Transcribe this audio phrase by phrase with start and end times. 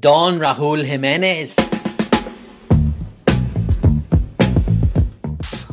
[0.00, 1.54] Don Raul Jimenez.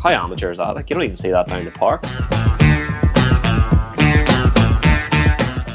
[0.03, 0.75] How amateur is that?
[0.75, 2.03] Like you don't even see that down the park.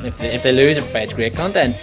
[0.05, 1.75] If they, if they lose, it provides great content.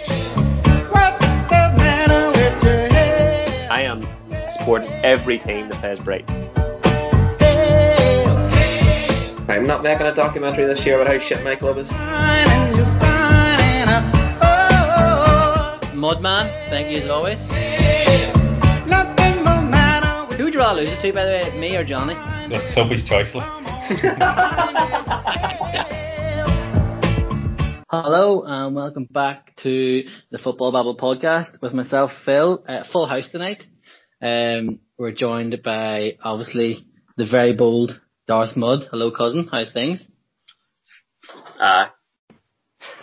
[3.70, 4.06] I am
[4.52, 6.48] supporting every team that plays Brighton.
[9.48, 11.90] I'm not making a documentary this year about how shit my club is.
[16.02, 17.46] Mudman, thank you as always.
[20.36, 22.14] Who would you rather lose it to, by the way, me or Johnny?
[22.50, 23.36] That's Sophie's choice.
[23.36, 23.48] Like.
[27.88, 30.02] Hello and welcome back to
[30.32, 32.64] the Football Babble podcast with myself, Phil.
[32.66, 33.64] Uh, full house tonight.
[34.20, 36.84] Um, we're joined by obviously
[37.16, 38.88] the very bold Darth Mud.
[38.90, 39.48] Hello, cousin.
[39.52, 40.04] How's things?
[41.60, 41.94] Ah,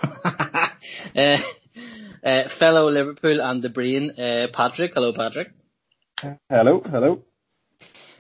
[1.16, 1.38] uh,
[2.29, 4.91] uh, fellow Liverpool and the Brain, uh, Patrick.
[4.93, 5.49] Hello, Patrick.
[6.49, 7.23] Hello, hello.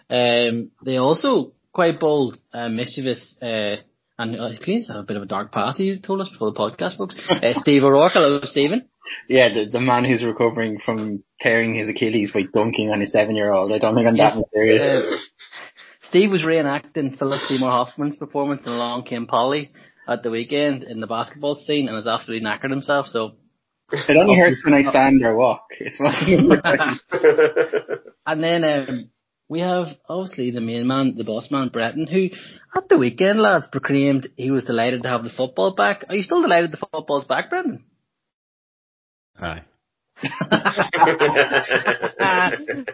[0.09, 3.75] Um, they also quite bold, uh, mischievous, uh,
[4.17, 5.79] and uh, cleans have a bit of a dark past.
[5.79, 7.15] You told us before the podcast, folks.
[7.29, 8.13] Uh, Steve O'Rourke.
[8.13, 8.89] Hello, Stephen.
[9.27, 13.35] Yeah, the, the man who's recovering from tearing his Achilles by dunking on his seven
[13.35, 13.71] year old.
[13.71, 14.81] I don't think I'm that mysterious.
[14.81, 15.17] Uh,
[16.09, 19.71] Steve was reenacting Philip Seymour Hoffman's performance in Along Came Polly
[20.07, 23.07] at the weekend in the basketball scene and has absolutely knackered himself.
[23.07, 23.33] So,
[23.91, 25.67] It only hurts when I stand or walk.
[25.79, 25.99] It's
[28.25, 29.09] and then um,
[29.47, 32.29] we have obviously the main man, the boss man, Breton, who
[32.75, 36.05] at the weekend, lads, proclaimed he was delighted to have the football back.
[36.09, 37.85] Are you still delighted the football's back, Breton?
[39.39, 39.61] Aye.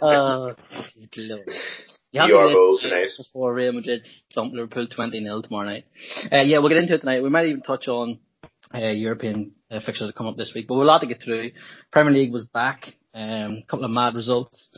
[0.02, 2.00] uh, this is glorious.
[2.12, 3.08] You have You to are get goals it tonight.
[3.18, 5.86] before Real Madrid thump Liverpool 20 0 tomorrow night.
[6.32, 7.24] Uh, yeah, we'll get into it tonight.
[7.24, 8.20] We might even touch on
[8.76, 11.52] uh, European uh, fixtures that come up this week, but we'll have to get through.
[11.92, 14.70] Premier League was back, um, a couple of mad results.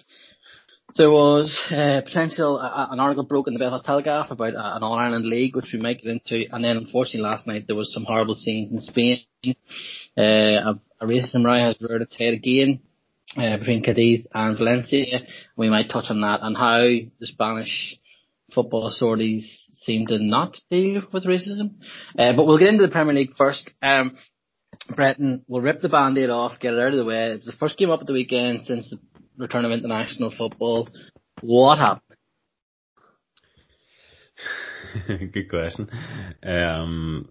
[0.96, 4.84] There was uh, potential uh, an article broke in the Belfast Telegraph about uh, an
[4.84, 7.94] All Ireland League, which we might get into, and then unfortunately last night there was
[7.94, 9.20] some horrible scenes in Spain.
[10.18, 12.80] Uh, a, a racism riot has reared its head again
[13.36, 15.20] uh, between Cadiz and Valencia.
[15.56, 17.98] We might touch on that and how the Spanish
[18.54, 21.78] football authorities seem to not deal with racism.
[22.20, 23.74] Uh, but we'll get into the Premier League first.
[23.82, 24.18] Um,
[24.96, 27.32] Breton, we'll rip the band-aid off, get it out of the way.
[27.32, 29.00] It was the first game up at the weekend since the
[29.38, 30.90] return of international football.
[31.42, 32.02] What happened?
[35.34, 35.90] Good question.
[36.44, 37.30] Um,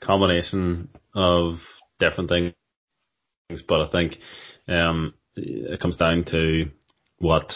[0.00, 1.56] combination of
[1.98, 2.54] different things,
[3.66, 4.18] but I think
[4.68, 6.70] um, it comes down to
[7.18, 7.52] what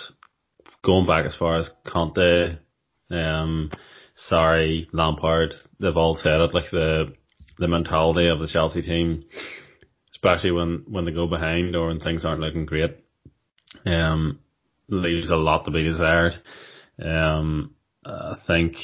[0.85, 2.59] going back as far as Conte,
[3.11, 3.71] um,
[4.15, 7.15] sorry, Lampard, they've all said it like the
[7.59, 9.25] the mentality of the Chelsea team,
[10.13, 12.97] especially when when they go behind or when things aren't looking great,
[13.87, 14.41] um,
[14.89, 16.35] leaves a lot to be desired.
[17.03, 18.77] Um, I think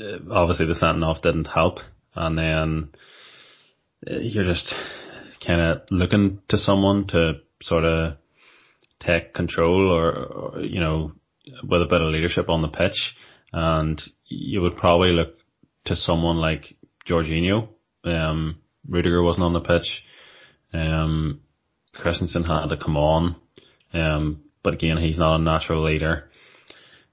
[0.00, 1.78] uh, obviously the sending off didn't help,
[2.14, 2.88] and then
[4.10, 4.72] uh, you're just
[5.46, 8.16] kind of looking to someone to sort of
[9.00, 11.12] take control or, or you know
[11.62, 13.14] with a bit of leadership on the pitch,
[13.52, 15.34] and you would probably look
[15.86, 16.76] to someone like
[17.06, 17.68] Jorginho.
[18.04, 20.02] Um, Rudiger wasn't on the pitch.
[20.72, 21.40] Um,
[21.94, 23.36] Christensen had to come on.
[23.92, 26.30] Um, but again, he's not a natural leader.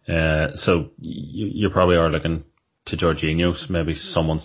[0.08, 2.44] Uh, so you, you probably are looking
[2.88, 4.40] to Jorginho, maybe someone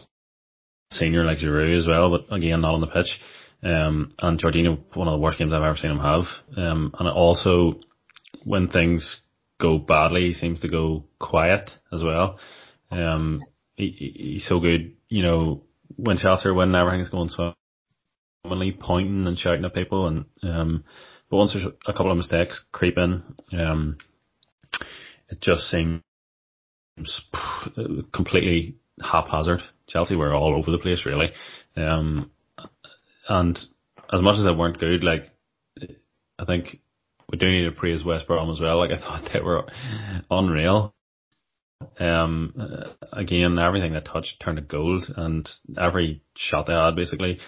[0.92, 3.20] senior like Giroud as well, but again, not on the pitch.
[3.62, 6.24] Um, and Jorginho, one of the worst games I've ever seen him have.
[6.56, 7.80] Um, and also
[8.44, 9.20] when things
[9.60, 12.38] go badly, he seems to go quiet as well.
[12.90, 13.42] Um,
[13.76, 15.62] he, he- he's so good, you know,
[15.96, 20.06] when Chelsea are winning, everything's going swimmingly, pointing and shouting at people.
[20.06, 20.84] And um,
[21.30, 23.22] but once there's a couple of mistakes creep in,
[23.52, 23.98] um,
[25.28, 26.02] it just seems
[28.12, 29.60] completely haphazard.
[29.88, 31.30] Chelsea were all over the place, really.
[31.76, 32.30] Um,
[33.28, 33.56] and
[34.12, 35.30] as much as they weren't good, like
[36.38, 36.80] I think
[37.30, 38.78] we do need to praise West Brom as well.
[38.78, 39.64] Like I thought they were
[40.30, 40.94] unreal.
[41.98, 45.48] Um, uh, again, everything they touched turned to gold, and
[45.78, 47.38] every shot they had basically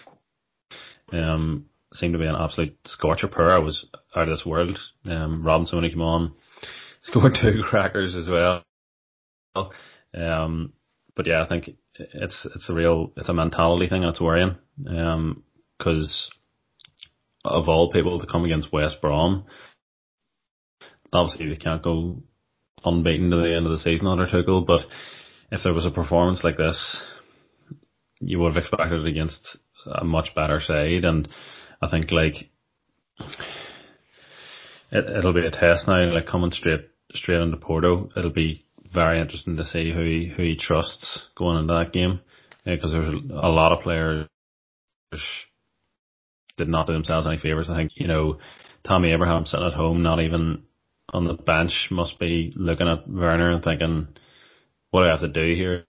[1.13, 3.29] um seemed to be an absolute scorcher.
[3.29, 3.87] Pereira was
[4.17, 4.79] out of this world.
[5.05, 6.33] Um, Robinson when he came on
[7.03, 8.65] scored two crackers as well.
[10.15, 10.73] Um,
[11.15, 14.57] but yeah, I think it's it's a real it's a mentality thing that's worrying.
[14.89, 15.43] Um,
[15.79, 16.31] because
[17.45, 19.45] of all people to come against West Brom,
[21.13, 22.23] obviously they can't go
[22.85, 24.67] unbeaten to the end of the season under Tuchel.
[24.67, 24.83] But
[25.51, 27.03] if there was a performance like this,
[28.21, 31.05] you would have expected it against a much better side.
[31.05, 31.29] And
[31.81, 32.35] I think like
[34.91, 38.11] it, it'll be a test now, like coming straight straight into Porto.
[38.17, 42.21] It'll be very interesting to see who he, who he trusts going into that game
[42.65, 44.29] because yeah, there's a lot of players
[46.57, 47.69] did not do themselves any favors.
[47.71, 48.39] I think you know
[48.85, 50.63] Tammy Abraham sitting at home, not even
[51.13, 54.09] on the bench, must be looking at Werner and thinking,
[54.91, 55.85] "What do I have to do here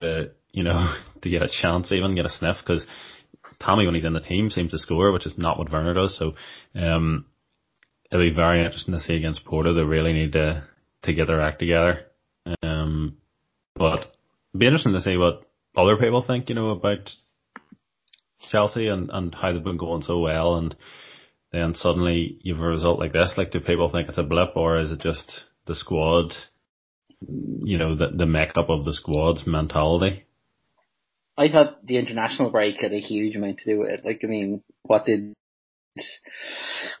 [0.00, 2.86] to you know to get a chance, even get a sniff?" Because
[3.60, 6.16] Tammy, when he's in the team, seems to score, which is not what Werner does.
[6.18, 6.34] So
[6.74, 7.26] um,
[8.10, 9.74] it'll be very interesting to see against Porto.
[9.74, 10.64] They really need to
[11.04, 12.06] to get their act together.
[12.62, 13.16] Um,
[13.74, 15.42] but it'll be interesting to see what
[15.76, 17.10] other people think, you know, about
[18.50, 20.76] Chelsea and, and how they've been going so well and
[21.52, 23.34] then suddenly you have a result like this.
[23.36, 26.34] Like, do people think it's a blip or is it just the squad,
[27.20, 30.24] you know, the, the makeup of the squad's mentality?
[31.36, 34.04] I thought the international break had a huge amount to do with it.
[34.04, 35.34] Like, I mean, what did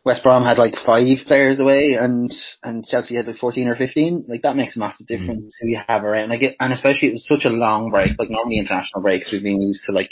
[0.04, 2.30] West Brom had like five players away and
[2.62, 5.18] and Chelsea had like 14 or 15 like that makes a massive mm.
[5.18, 5.62] difference mm.
[5.62, 8.28] who you have around like it, and especially it was such a long break like
[8.28, 10.10] normally international breaks we've been used to like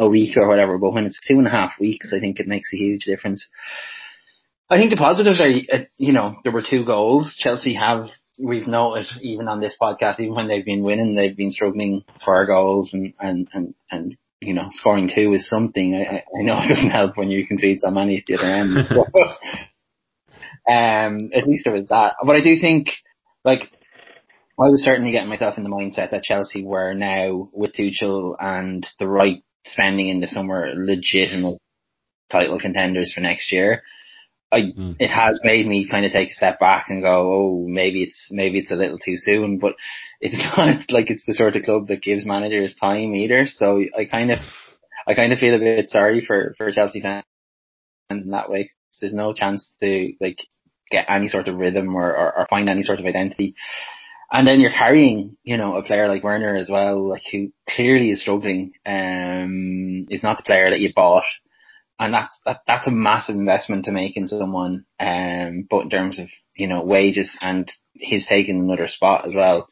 [0.00, 2.48] a week or whatever but when it's two and a half weeks I think it
[2.48, 3.46] makes a huge difference
[4.68, 8.06] I think the positives are uh, you know there were two goals Chelsea have
[8.42, 12.46] we've noticed even on this podcast even when they've been winning they've been struggling for
[12.46, 15.94] goals and and and, and you know, scoring two is something.
[15.94, 18.76] I, I know it doesn't help when you concede so many at the other end.
[20.68, 22.14] um, at least there was that.
[22.24, 22.88] But I do think,
[23.44, 23.70] like,
[24.58, 28.86] I was certainly getting myself in the mindset that Chelsea were now with Tuchel and
[28.98, 31.58] the right spending in the summer legitimate
[32.30, 33.82] title contenders for next year.
[34.52, 34.96] I, mm.
[34.98, 38.28] it has made me kind of take a step back and go, oh, maybe it's,
[38.32, 39.74] maybe it's a little too soon, but
[40.20, 43.46] it's not like it's the sort of club that gives managers time either.
[43.46, 44.38] So I kind of,
[45.06, 47.24] I kind of feel a bit sorry for, for Chelsea fans
[48.10, 48.70] in that way.
[49.00, 50.38] There's no chance to like
[50.90, 53.54] get any sort of rhythm or, or, or find any sort of identity.
[54.32, 58.10] And then you're carrying, you know, a player like Werner as well, like who clearly
[58.10, 61.24] is struggling, um, is not the player that you bought
[62.00, 64.86] and that's that, that's a massive investment to make in someone.
[64.98, 69.68] Um, but in terms of you know wages and he's taking another spot as well,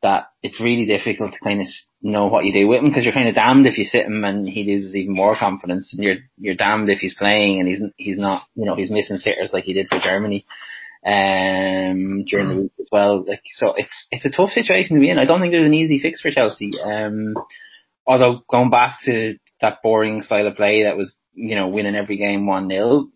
[0.00, 1.66] that it's really difficult to kind of
[2.00, 4.24] know what you do with him because you're kind of damned if you sit him
[4.24, 7.80] and he loses even more confidence, and you're you're damned if he's playing and he's
[7.96, 10.46] he's not you know he's missing sitters like he did for Germany
[11.06, 12.62] um during the mm.
[12.62, 13.24] week as well.
[13.26, 15.18] Like so, it's it's a tough situation to be in.
[15.18, 16.72] I don't think there's an easy fix for Chelsea.
[16.82, 17.34] Um,
[18.06, 22.16] although going back to that boring style of play that was you know, winning every
[22.16, 23.08] game one 0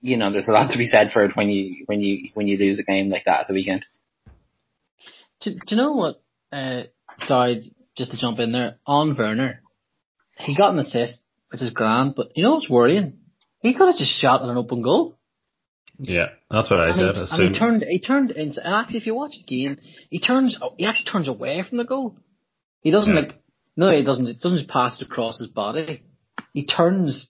[0.00, 2.46] you know, there's a lot to be said for it when you when you when
[2.46, 3.86] you lose a game like that at the weekend.
[5.40, 6.22] Do, do you know what?
[6.52, 6.82] Uh,
[7.20, 9.62] sorry, just to jump in there on Werner,
[10.36, 13.20] he got an assist, which is grand, but you know what's worrying?
[13.60, 15.16] He could have just shot at an open goal.
[15.98, 17.14] Yeah, that's what I and said.
[17.14, 19.78] He, and he turned, he turned, and actually, if you watch the game,
[20.10, 22.16] he turns, he actually turns away from the goal.
[22.80, 23.20] He doesn't yeah.
[23.20, 23.40] like,
[23.76, 24.26] no, he doesn't.
[24.26, 26.02] It doesn't just pass it across his body.
[26.52, 27.28] He turns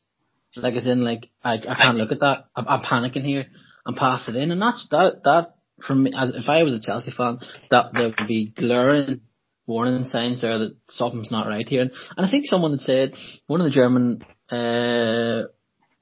[0.56, 2.46] like as in like I, I can't look at that.
[2.56, 3.46] I'm, I'm panicking here.
[3.86, 5.54] I'm passing it in, and that's that that
[5.86, 7.38] from as if I was a Chelsea fan,
[7.70, 9.20] that there would be glaring
[9.66, 11.82] warning signs there that something's not right here.
[11.82, 13.14] And, and I think someone had said
[13.46, 15.48] one of the German uh,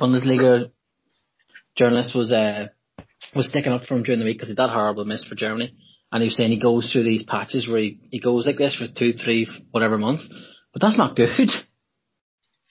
[0.00, 0.70] Bundesliga
[1.76, 2.68] journalists was uh,
[3.34, 5.74] was sticking up for him during the week because he that horrible miss for Germany,
[6.10, 8.76] and he was saying he goes through these patches where he, he goes like this
[8.76, 10.28] for two, three, whatever months,
[10.72, 11.28] but that's not good.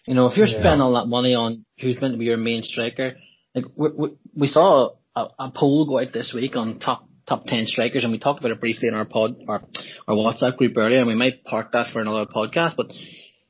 [0.08, 0.60] You know, if you're yeah.
[0.60, 3.18] spending all that money on who's meant to be your main striker,
[3.54, 7.46] like we, we, we saw a, a poll go out this week on top top
[7.46, 9.62] ten strikers, and we talked about it briefly in our pod our
[10.08, 12.78] our WhatsApp group earlier, and we might park that for another podcast.
[12.78, 12.88] But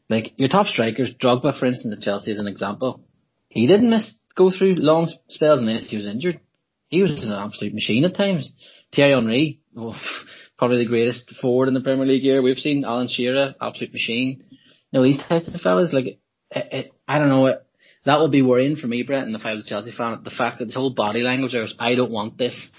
[0.10, 3.01] like your top strikers, Drogba, for instance, at Chelsea is an example.
[3.48, 6.39] He didn't miss go through long spells unless he was injured.
[6.88, 8.51] He was an absolute machine at times.
[8.93, 9.95] Thierry Henry, oh,
[10.57, 12.83] probably the greatest forward in the Premier League year we've seen.
[12.86, 14.43] Alan Shearer, absolute machine.
[14.91, 16.19] No, these types of fellas, like it,
[16.51, 17.45] it, I don't know.
[17.48, 17.65] It,
[18.05, 20.31] that would be worrying for me, Brett, and if I was a Chelsea fan, the
[20.31, 22.69] fact that his whole body language is, I don't want this.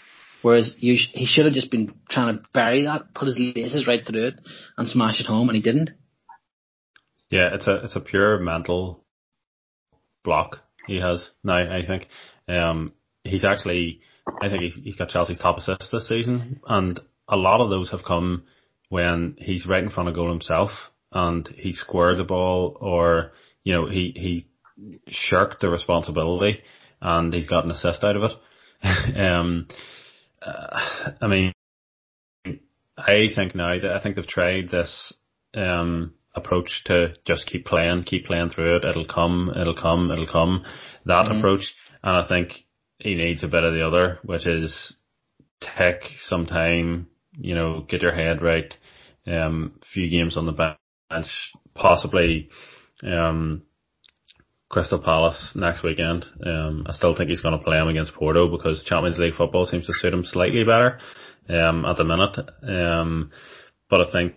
[0.43, 4.05] Whereas you, he should have just been trying to bury that, put his laces right
[4.05, 4.35] through it,
[4.77, 5.91] and smash it home, and he didn't.
[7.31, 9.05] Yeah, it's a it's a pure mental
[10.25, 11.57] block he has now.
[11.57, 12.09] I think
[12.49, 12.93] um,
[13.25, 14.01] he's actually,
[14.43, 17.91] I think he's, he's got Chelsea's top assists this season, and a lot of those
[17.91, 18.45] have come
[18.89, 20.71] when he's right in front of goal himself
[21.13, 23.33] and he squared the ball or
[23.65, 24.47] you know, he, he
[25.09, 26.61] shirked the responsibility
[27.01, 28.33] and he's got an assist out of it.
[29.17, 29.69] um,
[30.41, 31.53] uh, I mean,
[32.97, 35.15] I think now that I think they've tried this,
[35.55, 38.85] um, approach to just keep playing, keep playing through it.
[38.85, 40.65] It'll come, it'll come, it'll come.
[41.07, 41.39] That mm-hmm.
[41.39, 42.65] approach, and I think
[42.99, 44.95] he needs a bit of the other, which is
[45.61, 47.09] take some time,
[47.39, 48.75] you know, get your head right.
[49.27, 50.77] Um, few games on the
[51.11, 52.51] bench, possibly,
[53.03, 53.63] um,
[54.69, 56.25] Crystal Palace next weekend.
[56.45, 59.67] Um, I still think he's going to play him against Porto because Champions League football
[59.67, 60.99] seems to suit him slightly better
[61.51, 62.39] um, at the minute.
[62.67, 63.31] Um,
[63.91, 64.35] but I think,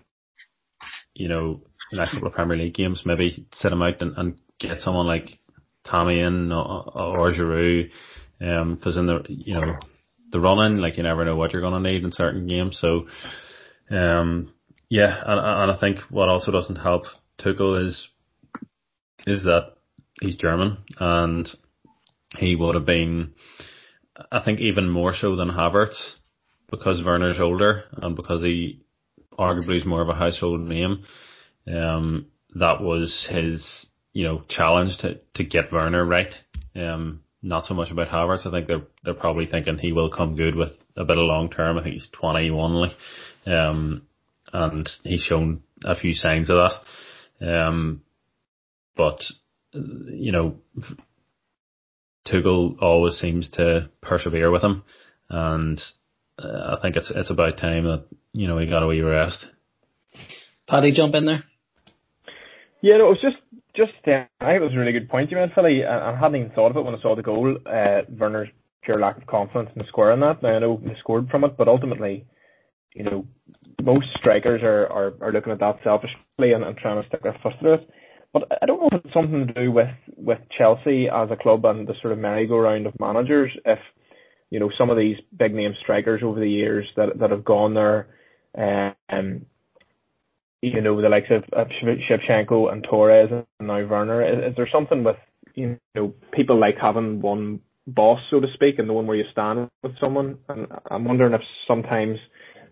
[1.14, 1.62] you know,
[1.98, 5.40] next couple of Premier League games, maybe sit him out and, and get someone like
[5.84, 7.92] Tammy in or, or Giroud,
[8.42, 9.76] um, cause in the, you know,
[10.32, 12.78] the running, like you never know what you're going to need in certain games.
[12.80, 13.08] So,
[13.90, 14.54] um,
[14.90, 17.06] yeah, and, and I think what also doesn't help
[17.40, 18.08] Tuchel is,
[19.28, 19.74] is that
[20.22, 21.50] he's German and
[22.38, 23.34] he would have been,
[24.32, 25.96] I think even more so than Havertz
[26.70, 28.82] because Werner's older and because he
[29.38, 31.04] arguably is more of a household name.
[31.68, 36.34] Um, that was his, you know, challenge to, to get Werner right.
[36.76, 38.46] Um, not so much about Havertz.
[38.46, 41.50] I think they're, they're probably thinking he will come good with a bit of long
[41.50, 41.78] term.
[41.78, 42.92] I think he's 21, like,
[43.46, 44.04] um,
[44.54, 46.58] and he's shown a few signs of
[47.40, 47.48] that.
[47.48, 48.02] Um,
[48.96, 49.22] but,
[49.74, 50.56] you know,
[52.26, 54.84] Tuchel always seems to persevere with him
[55.30, 55.82] and
[56.38, 59.46] uh, I think it's it's about time that you know he got a wee rest.
[60.68, 61.44] Paddy, jump in there.
[62.82, 63.38] Yeah, no, it was just
[63.76, 65.84] just uh, I think it was a really good point you made, Philly.
[65.86, 67.58] I, I hadn't even thought of it when I saw the goal.
[67.66, 68.50] Uh, Werner's
[68.84, 70.44] pure lack of confidence in the score in that.
[70.44, 72.26] Now I know he scored from it, but ultimately,
[72.94, 73.26] you know,
[73.84, 77.38] most strikers are are, are looking at that selfishly and, and trying to stick their
[77.44, 77.90] foot through it.
[78.34, 81.66] But I don't know if it's something to do with with Chelsea as a club
[81.66, 83.52] and the sort of merry-go-round of managers.
[83.66, 83.80] If
[84.52, 87.74] you know, some of these big name strikers over the years that that have gone
[87.74, 88.08] there,
[88.58, 89.46] um,
[90.74, 94.22] you know, the likes of, of Shevchenko and Torres and now Werner.
[94.24, 95.18] Is, is there something with
[95.54, 99.26] you know people like having one boss, so to speak, and the one where you
[99.32, 100.40] stand with someone?
[100.50, 102.18] And I'm wondering if sometimes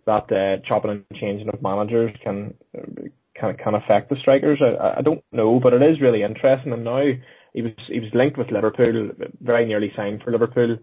[0.05, 2.55] that uh, chopping and changing of managers can
[3.35, 4.59] can can affect the strikers.
[4.61, 6.73] I, I don't know, but it is really interesting.
[6.73, 7.03] And now
[7.53, 10.77] he was he was linked with Liverpool, very nearly signed for Liverpool.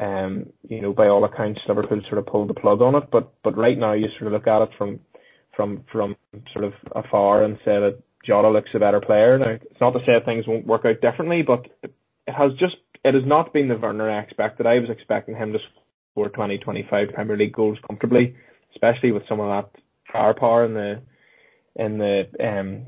[0.00, 3.10] Um, you know, by all accounts, Liverpool sort of pulled the plug on it.
[3.12, 5.00] But but right now, you sort of look at it from
[5.56, 6.16] from from
[6.52, 9.38] sort of afar and say that Jota looks a better player.
[9.38, 11.94] Now, it's not to say things won't work out differently, but it
[12.26, 14.66] has just it has not been the Werner I expected.
[14.66, 15.58] I was expecting him to
[16.12, 18.34] score 20, 25 Premier League goals comfortably,
[18.74, 19.80] especially with some of that
[20.12, 21.02] firepower in the
[21.76, 22.86] in the um,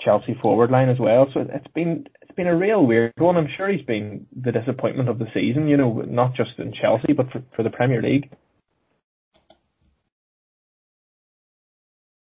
[0.00, 1.28] Chelsea forward line as well.
[1.32, 3.36] So it's been it's been a real weird one.
[3.36, 7.12] I'm sure he's been the disappointment of the season, you know, not just in Chelsea
[7.12, 8.30] but for, for the Premier League.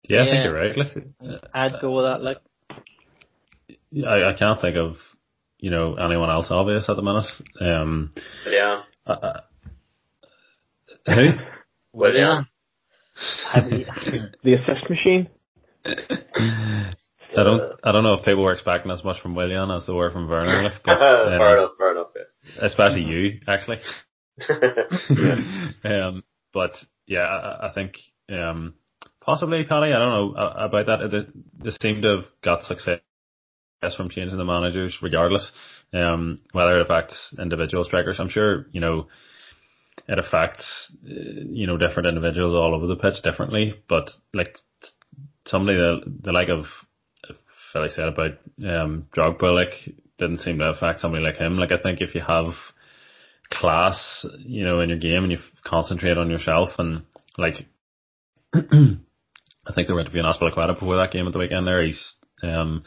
[0.10, 0.78] Yeah, I think you're right.
[0.78, 2.22] Like, I'd go with that.
[2.22, 2.38] Like,
[4.08, 4.98] I, I can't think of
[5.58, 7.26] you know anyone else obvious at the minute.
[7.60, 8.14] Um,
[8.48, 8.84] yeah.
[9.06, 9.40] Uh, uh,
[11.14, 11.30] who?
[11.94, 12.48] Willian.
[13.56, 15.30] the assist machine.
[15.86, 19.94] I don't I don't know if people were expecting as much from Willian as they
[19.94, 20.64] were from Werner.
[20.64, 22.08] Like, but, um, fair enough, fair enough.
[22.16, 22.66] Yeah.
[22.66, 23.78] Especially you, actually.
[25.86, 26.72] um, but
[27.08, 27.98] yeah, I, I think
[28.30, 28.74] um,
[29.26, 29.94] possibly Paddy.
[29.94, 31.26] I don't know about that.
[31.64, 33.00] They seem to have got success
[33.96, 35.52] from changing the managers, regardless.
[35.94, 39.08] Um, whether it affects individual strikers, I'm sure you know
[40.08, 43.74] it affects uh, you know different individuals all over the pitch differently.
[43.88, 44.58] But like
[45.46, 46.66] somebody the the like of
[47.72, 48.32] Philly said about
[48.66, 51.58] um, Drogba, like didn't seem to affect somebody like him.
[51.58, 52.54] Like I think if you have
[53.50, 57.04] class, you know, in your game and you concentrate on yourself and
[57.38, 57.66] like,
[59.68, 61.66] I think they were interviewing Azpilicueta before that game at the weekend.
[61.66, 62.84] There, he's um,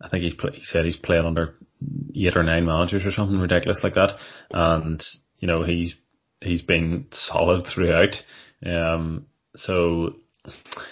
[0.00, 1.56] I think he's he said he's played under
[2.14, 4.16] eight or nine managers or something ridiculous like that,
[4.50, 5.02] and
[5.38, 5.94] you know he's
[6.40, 8.14] he's been solid throughout.
[8.64, 10.16] Um, so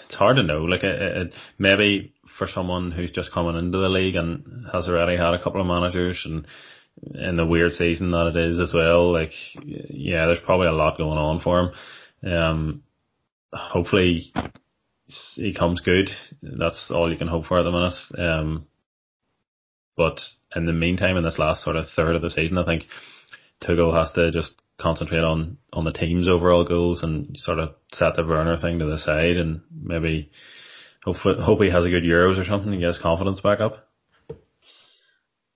[0.05, 0.63] it's hard to know.
[0.63, 5.17] Like it, it, maybe for someone who's just coming into the league and has already
[5.17, 6.47] had a couple of managers and
[7.15, 9.31] in the weird season that it is as well, like
[9.63, 12.31] yeah, there's probably a lot going on for him.
[12.31, 12.83] Um,
[13.51, 14.31] hopefully
[15.35, 16.09] he comes good.
[16.41, 17.95] That's all you can hope for at the minute.
[18.17, 18.67] Um,
[19.95, 20.19] but
[20.55, 22.85] in the meantime, in this last sort of third of the season, I think
[23.61, 28.15] Tuchel has to just concentrate on on the team's overall goals and sort of set
[28.15, 30.31] the Werner thing to the side and maybe
[31.03, 33.87] hopefully hope he has a good Euros or something and get his confidence back up.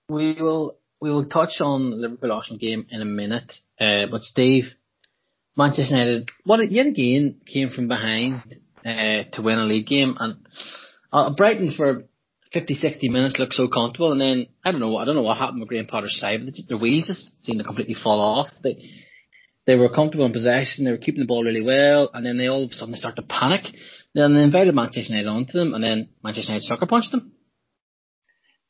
[0.08, 3.52] We will we will touch on the Liverpool Arsenal game in a minute.
[3.78, 4.64] Uh, but Steve,
[5.56, 10.36] Manchester United, what yet again came from behind uh, to win a league game, and
[11.12, 12.04] uh, Brighton for
[12.52, 15.38] 50, 60 minutes looked so comfortable, and then I don't know, I don't know what
[15.38, 18.48] happened with Graham Potter's side, but their wheels just seemed to completely fall off.
[18.62, 18.90] They
[19.66, 22.46] they were comfortable in possession, they were keeping the ball really well, and then they
[22.46, 23.66] all of a sudden start to panic.
[24.14, 27.32] Then they invited Manchester United onto them, and then Manchester United sucker punched them.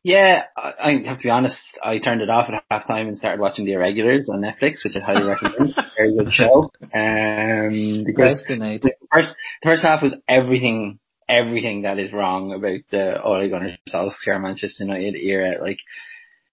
[0.05, 1.59] Yeah, I, I have to be honest.
[1.83, 5.01] I turned it off at halftime and started watching The Irregulars on Netflix, which I
[5.01, 5.75] highly recommend.
[5.97, 6.71] Very good show.
[6.83, 13.21] Um, because the first, the first half was everything, everything that is wrong about the
[13.23, 15.61] Ole Gunnar Solskjaer Manchester United era.
[15.61, 15.81] Like,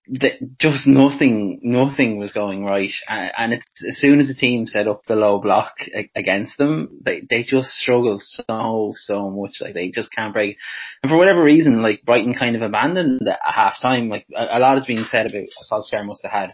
[0.07, 2.91] the, just nothing, nothing was going right.
[3.07, 5.75] And, and it's, as soon as the team set up the low block
[6.15, 9.57] against them, they, they just struggle so, so much.
[9.61, 10.57] Like they just can't break.
[11.01, 14.09] And for whatever reason, like Brighton kind of abandoned at half time.
[14.09, 16.49] Like a, a lot has been said about Solskjaer must have had,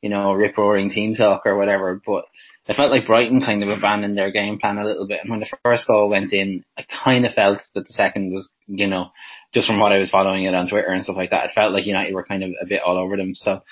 [0.00, 2.24] you know, rip roaring team talk or whatever, but
[2.68, 5.20] I felt like Brighton kind of abandoned their game plan a little bit.
[5.22, 8.48] And when the first goal went in, I kind of felt that the second was,
[8.66, 9.10] you know,
[9.54, 11.72] just from what I was following it on Twitter and stuff like that, it felt
[11.72, 13.34] like United were kind of a bit all over them.
[13.34, 13.62] So,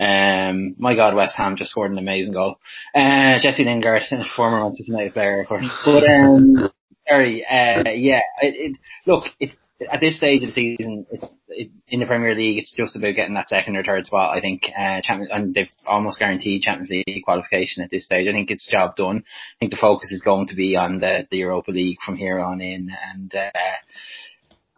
[0.00, 2.56] um, my God, West Ham just scored an amazing goal.
[2.94, 4.02] Uh, Jesse Lingard,
[4.36, 5.70] former Manchester United player, of course.
[5.84, 6.70] But, um,
[7.08, 11.70] sorry, uh, yeah, it, it, look, it's, at this stage of the season, it's it,
[11.88, 12.58] in the Premier League.
[12.58, 14.36] It's just about getting that second or third spot.
[14.36, 18.28] I think, uh, Champions, and they've almost guaranteed Champions League qualification at this stage.
[18.28, 19.24] I think it's job done.
[19.26, 22.38] I think the focus is going to be on the the Europa League from here
[22.38, 22.90] on in.
[23.12, 23.50] And uh,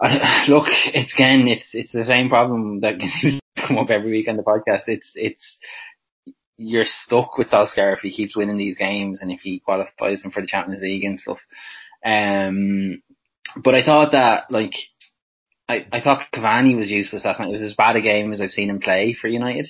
[0.00, 3.00] I, look, it's again, it's it's the same problem that
[3.66, 4.84] come up every week on the podcast.
[4.86, 5.58] It's it's
[6.58, 10.30] you're stuck with Solskjaer if he keeps winning these games and if he qualifies them
[10.30, 11.38] for the Champions League and stuff.
[12.04, 13.02] Um,
[13.56, 14.72] but I thought that like
[15.68, 17.48] I, I thought Cavani was useless last night.
[17.48, 19.66] It was as bad a game as I've seen him play for United.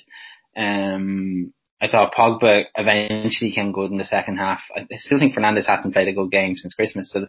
[0.55, 4.61] Um, I thought Pogba eventually came good in the second half.
[4.75, 7.11] I still think Fernandes hasn't played a good game since Christmas.
[7.11, 7.27] So,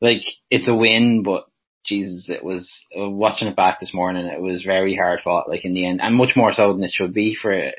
[0.00, 1.44] like, it's a win, but
[1.84, 4.26] Jesus, it was watching it back this morning.
[4.26, 6.90] It was very hard fought, like in the end, and much more so than it
[6.90, 7.72] should be for a,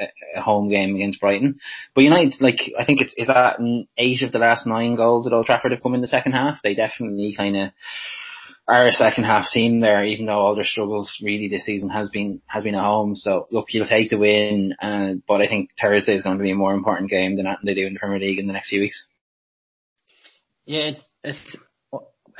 [0.00, 1.60] a, a home game against Brighton.
[1.94, 3.58] But United, like I think it's is that
[3.96, 6.62] eight of the last nine goals at Old Trafford have come in the second half.
[6.62, 7.70] They definitely kind of
[8.66, 12.08] are a second half team there, even though all their struggles really this season has
[12.08, 13.16] been has been at home.
[13.16, 16.52] So look, you'll take the win, uh, but I think Thursday is going to be
[16.52, 18.80] a more important game than they do in the Premier League in the next few
[18.80, 19.06] weeks.
[20.64, 21.56] Yeah, it's it's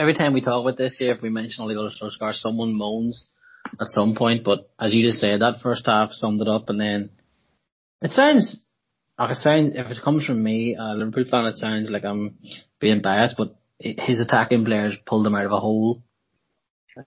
[0.01, 3.29] every time we talk about this here, if we mention Ole Gunnar Solskjaer, someone moans
[3.81, 4.45] at some point.
[4.45, 7.11] But as you just said, that first half summed it up, and then
[8.01, 8.65] it sounds
[9.19, 9.73] like it sounds.
[9.75, 12.39] If it comes from me, a Liverpool fan, it sounds like I'm
[12.81, 16.03] being biased, but his attacking players pulled him out of a hole.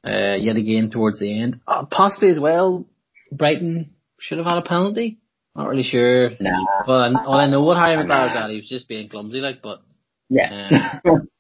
[0.04, 2.88] Uh, yet again towards the end, uh, possibly as well.
[3.32, 5.20] Brighton should have had a penalty.
[5.56, 6.32] Not really sure.
[6.40, 6.66] Nah.
[6.88, 8.50] Well, I, well, I know what Harry Maguire was at.
[8.50, 9.82] He was just being clumsy, like, but
[10.30, 11.00] Yeah.
[11.06, 11.28] um,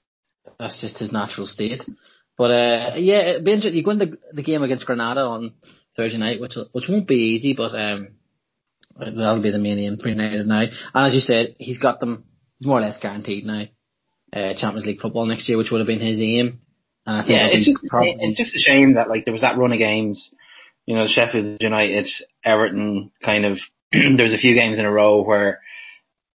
[0.63, 1.83] that's just his natural state.
[2.37, 3.77] But uh, yeah, it'd be interesting.
[3.77, 5.53] You go into the game against Granada on
[5.95, 8.09] Thursday night, which which won't be easy, but um,
[8.97, 10.61] that'll be the main aim for United now.
[10.61, 12.25] And as you said, he's got them.
[12.61, 13.63] More or less guaranteed now.
[14.31, 16.61] Uh, Champions League football next year, which would have been his aim.
[17.05, 19.41] And I think yeah, it's just probably- it's just a shame that like there was
[19.41, 20.33] that run of games,
[20.85, 22.07] you know, Sheffield United,
[22.43, 23.59] Everton, kind of.
[23.91, 25.59] there was a few games in a row where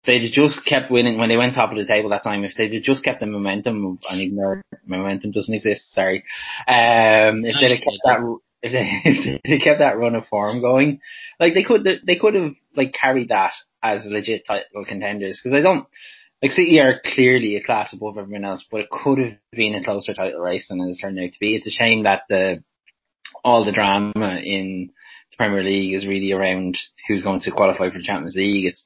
[0.07, 2.43] they'd just kept winning when they went top of the table that time.
[2.43, 6.23] If they'd just kept the momentum, and though momentum doesn't exist, sorry.
[6.67, 11.01] Um, if they'd kept that, if they, if they kept that run of form going,
[11.39, 15.61] like they could, they could have like carried that as legit title contenders because I
[15.61, 15.87] don't.
[16.41, 19.83] Like City are clearly a class above everyone else, but it could have been a
[19.83, 21.55] closer title race than it has turned out to be.
[21.55, 22.63] It's a shame that the
[23.43, 24.91] all the drama in
[25.31, 28.67] the Premier League is really around who's going to qualify for the Champions League.
[28.67, 28.85] It's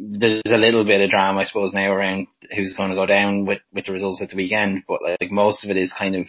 [0.00, 3.44] there's a little bit of drama, I suppose, now around who's going to go down
[3.44, 6.26] with with the results at the weekend, but like most of it is kind of.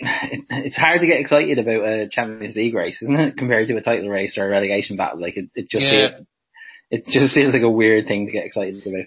[0.00, 3.36] It, it's hard to get excited about a Champions League race, isn't it?
[3.36, 6.08] Compared to a title race or a relegation battle, like it, it just Yeah.
[6.10, 6.26] feels,
[6.90, 9.06] it just feels like a weird thing to get excited about.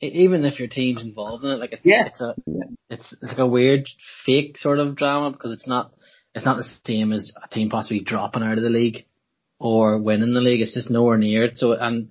[0.00, 2.06] Even if your team's involved in it, like it's Yeah.
[2.06, 2.64] it's a Yeah.
[2.90, 3.88] it's, it's like a weird
[4.26, 5.92] fake sort of drama because it's not
[6.34, 9.06] it's not the same as a team possibly dropping out of the league
[9.60, 10.60] or winning the league.
[10.60, 11.56] It's just nowhere near it.
[11.56, 12.08] So and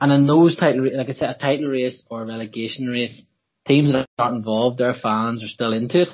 [0.00, 3.22] and in those title like I said, a title race or a relegation race,
[3.66, 6.08] teams that aren't involved, their fans are still into it,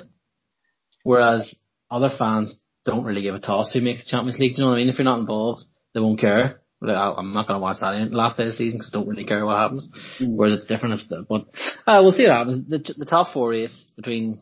[1.03, 1.55] whereas
[1.89, 4.55] other fans don't really give a toss who makes the Champions League.
[4.55, 4.89] Do you know what I mean?
[4.89, 5.61] If you're not involved,
[5.93, 6.61] they won't care.
[6.81, 8.97] I- I'm not going to watch that in last day of the season because I
[8.97, 9.87] don't really care what happens.
[10.19, 11.45] Whereas it's different if the, but
[11.87, 12.67] uh, we'll see what happens.
[12.67, 14.39] The, the top four race between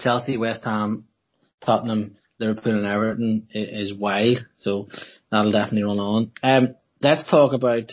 [0.00, 1.04] Chelsea, West Ham,
[1.64, 4.38] Tottenham, Liverpool and Everton is wild.
[4.56, 4.88] So
[5.30, 6.32] that'll definitely run on.
[6.42, 7.92] Um, let's talk about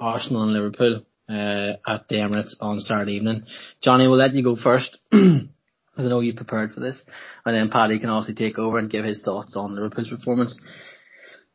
[0.00, 3.44] Arsenal and Liverpool uh, at the Emirates on Saturday evening.
[3.82, 4.98] Johnny, we'll let you go first.
[5.10, 7.04] because I know you prepared for this,
[7.44, 10.60] and then Paddy can also take over and give his thoughts on Liverpool's performance.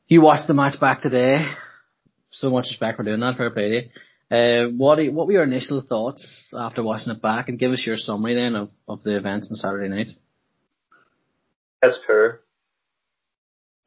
[0.08, 1.45] You watched the match back today.
[2.29, 3.38] So much respect for doing that.
[3.38, 3.91] Fair play.
[4.29, 7.95] Uh, what what were your initial thoughts after watching it back, and give us your
[7.95, 10.08] summary then of, of the events on Saturday night?
[11.82, 12.41] That's poor.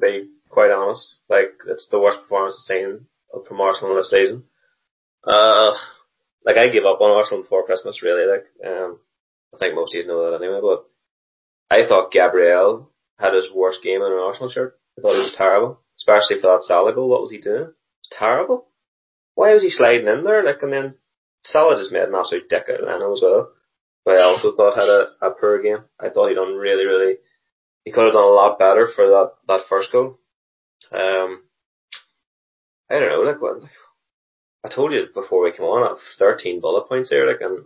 [0.00, 3.06] Be quite honest, like it's the worst performance I've seen
[3.46, 4.44] from Arsenal this season.
[5.26, 5.72] Uh,
[6.44, 8.30] like I gave up on Arsenal before Christmas, really.
[8.30, 9.00] Like, um,
[9.54, 10.60] I think most of you know that anyway.
[10.62, 10.86] But
[11.70, 14.78] I thought Gabriel had his worst game in an Arsenal shirt.
[14.98, 17.08] I thought he was terrible, especially for that Salah goal.
[17.08, 17.62] What was he doing?
[17.62, 18.68] It was terrible.
[19.34, 20.44] Why was he sliding in there?
[20.44, 20.94] Like, I mean,
[21.44, 23.50] Salah just made an absolute dick out of Leno as well.
[24.04, 25.84] But I also thought had a, a poor game.
[25.98, 27.16] I thought he done really, really.
[27.84, 30.18] He could have done a lot better for that that first goal.
[30.92, 31.42] Um,
[32.90, 33.20] I don't know.
[33.30, 33.62] Like, what?
[34.64, 37.64] I told you before we came on, I have 13 bullet points here, like, and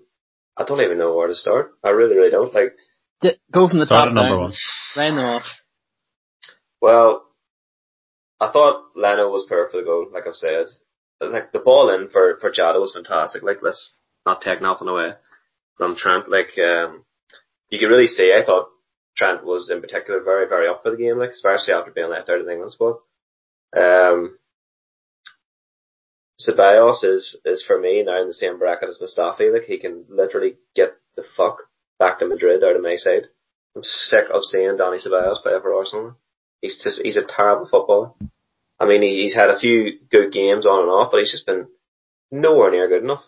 [0.56, 1.72] I don't even know where to start.
[1.85, 2.52] I really, really don't.
[2.54, 2.74] Like,
[3.22, 4.52] D- go from the top at number one.
[4.96, 5.44] Round them off.
[6.80, 7.24] well,
[8.40, 10.66] I thought Leno was perfect for the goal, like I've said.
[11.20, 13.42] Like, the ball in for, for Jota was fantastic.
[13.42, 13.92] Like, let's
[14.24, 15.12] not take nothing away
[15.76, 16.30] from Trent.
[16.30, 17.04] Like, um,
[17.68, 18.68] you could really see, I thought
[19.16, 22.30] Trent was in particular very, very up for the game, like, especially after being left
[22.30, 22.96] out of the England squad.
[23.76, 24.38] Um,
[26.46, 29.53] Ceballos is, is for me now in the same bracket as Mustafi.
[29.53, 31.64] Like he can literally get the fuck
[31.98, 33.26] back to Madrid out of my side.
[33.76, 36.16] I'm sick of seeing Dani Ceballos play for Arsenal.
[36.61, 38.11] He's just, he's a terrible footballer.
[38.79, 41.46] I mean, he, he's had a few good games on and off, but he's just
[41.46, 41.68] been
[42.31, 43.22] nowhere near good enough.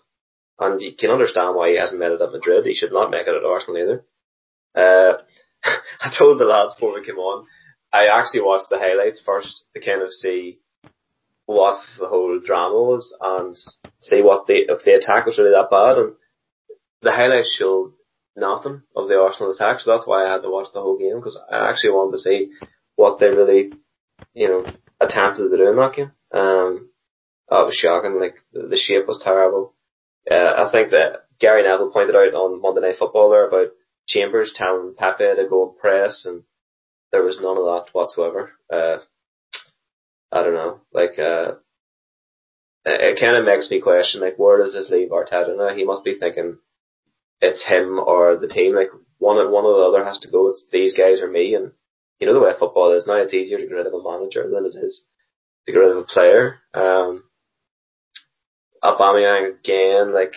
[0.58, 2.66] And you can understand why he hasn't made it at Madrid.
[2.66, 4.04] He should not make it at Arsenal either.
[4.74, 5.22] Uh,
[6.00, 7.46] I told the lads before we came on,
[7.92, 10.60] I actually watched the highlights first to kind of see
[11.46, 13.56] what the whole drama was and
[14.00, 15.98] see what the if the attack was really that bad.
[15.98, 16.12] And
[17.02, 17.92] the highlights showed
[18.36, 21.16] nothing of the Arsenal attack so that's why I had to watch the whole game
[21.16, 22.52] because I actually wanted to see
[22.96, 23.72] what they really
[24.34, 24.64] you know
[25.00, 26.12] attempted to do in that game.
[26.32, 26.88] Um
[27.50, 29.74] that was shocking like the, the shape was terrible.
[30.30, 33.72] Uh, I think that Gary Neville pointed out on Monday Night Football there about
[34.06, 36.44] Chambers telling Pepe to go and press and
[37.10, 38.52] there was none of that whatsoever.
[38.72, 38.98] Uh
[40.32, 40.80] I don't know.
[40.92, 41.56] Like, uh,
[42.84, 45.74] it, kind of makes me question, like, where does this leave Arteta now?
[45.76, 46.58] He must be thinking
[47.40, 48.74] it's him or the team.
[48.74, 50.48] Like, one one or the other has to go.
[50.48, 51.54] It's these guys or me.
[51.54, 51.72] And
[52.18, 53.16] you know the way football is now.
[53.16, 55.04] It's easier to get rid of a manager than it is
[55.66, 56.58] to get rid of a player.
[56.74, 57.24] Um,
[58.82, 60.32] Aubameyang again, like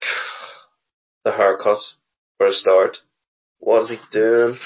[1.24, 1.78] the haircut
[2.38, 2.98] for a start.
[3.58, 4.58] What is he doing?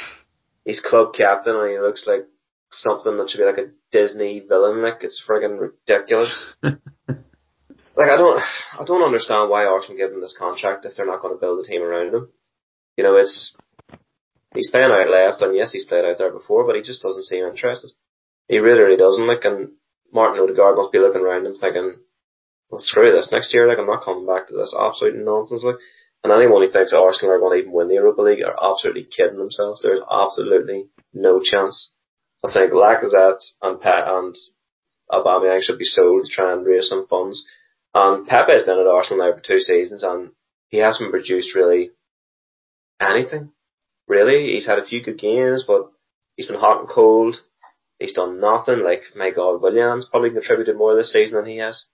[0.65, 2.27] He's club captain and he looks like
[2.71, 4.83] something that should be like a Disney villain.
[4.83, 6.49] Like it's friggin' ridiculous.
[6.63, 6.79] like
[8.11, 8.43] I don't,
[8.79, 11.65] I don't understand why Arsenal give him this contract if they're not going to build
[11.65, 12.29] a team around him.
[12.97, 13.57] You know, it's
[14.55, 17.25] he's playing out left, and yes, he's played out there before, but he just doesn't
[17.25, 17.91] seem interested.
[18.49, 19.27] He really, really doesn't.
[19.27, 19.73] Like, and
[20.13, 21.97] Martin Odegaard must be looking around him thinking,
[22.71, 23.31] "Well, screw this.
[23.31, 25.77] Next year, like, I'm not coming back to this absolute nonsense." Like,
[26.25, 29.05] and anyone who thinks Arsenal are going to even win the Europa League are absolutely
[29.05, 29.83] kidding themselves.
[29.83, 31.93] There's absolutely no chance.
[32.45, 34.37] I think Lacazette and Pep and
[35.11, 37.47] Aubameyang should be sold to try and raise some funds.
[37.95, 40.31] And Pepe has been at Arsenal now for two seasons and
[40.69, 41.91] he hasn't produced really
[43.01, 43.51] anything.
[44.07, 45.91] Really, he's had a few good games, but
[46.37, 47.37] he's been hot and cold.
[47.99, 48.81] He's done nothing.
[48.85, 51.87] Like my God, Williams probably contributed more this season than he has.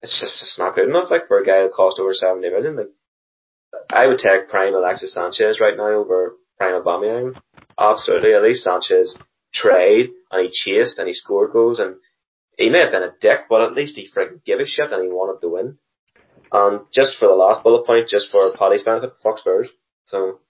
[0.00, 1.10] It's just it's not good enough.
[1.10, 2.90] Like for a guy that cost over seventy million, like
[3.90, 7.34] I would take prime Alexis Sanchez right now over prime Aubameyang.
[7.78, 9.16] Absolutely, at least Sanchez
[9.54, 11.96] tried and he chased and he scored goals and
[12.58, 15.02] he may have been a dick, but at least he freaking gave a shit and
[15.02, 15.78] he wanted to win.
[16.52, 19.68] And just for the last bullet point, just for Paddy's benefit, fuck Spurs.
[20.06, 20.40] So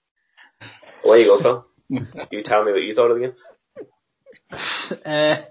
[1.03, 1.65] away you go, Phil.
[2.31, 3.35] you tell me what you thought of the game.
[5.05, 5.41] Uh,